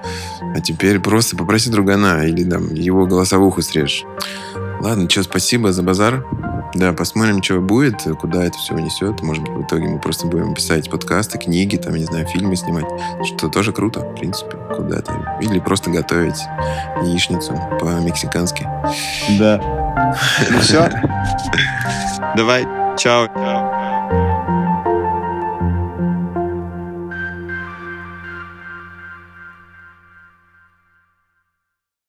[0.55, 4.05] А теперь просто попроси другана или там его голосовуху срежь.
[4.81, 6.25] Ладно, что, спасибо за базар.
[6.75, 9.23] Да, посмотрим, что будет, куда это все унесет.
[9.23, 12.87] Может быть, в итоге мы просто будем писать подкасты, книги, там, не знаю, фильмы снимать.
[13.25, 15.39] Что тоже круто, в принципе, куда-то.
[15.41, 16.41] Или просто готовить
[17.03, 18.67] яичницу по-мексикански.
[19.39, 19.61] Да.
[20.51, 20.91] Ну все.
[22.37, 22.82] Давай.
[22.97, 23.27] Ciao.
[23.29, 24.22] Ciao.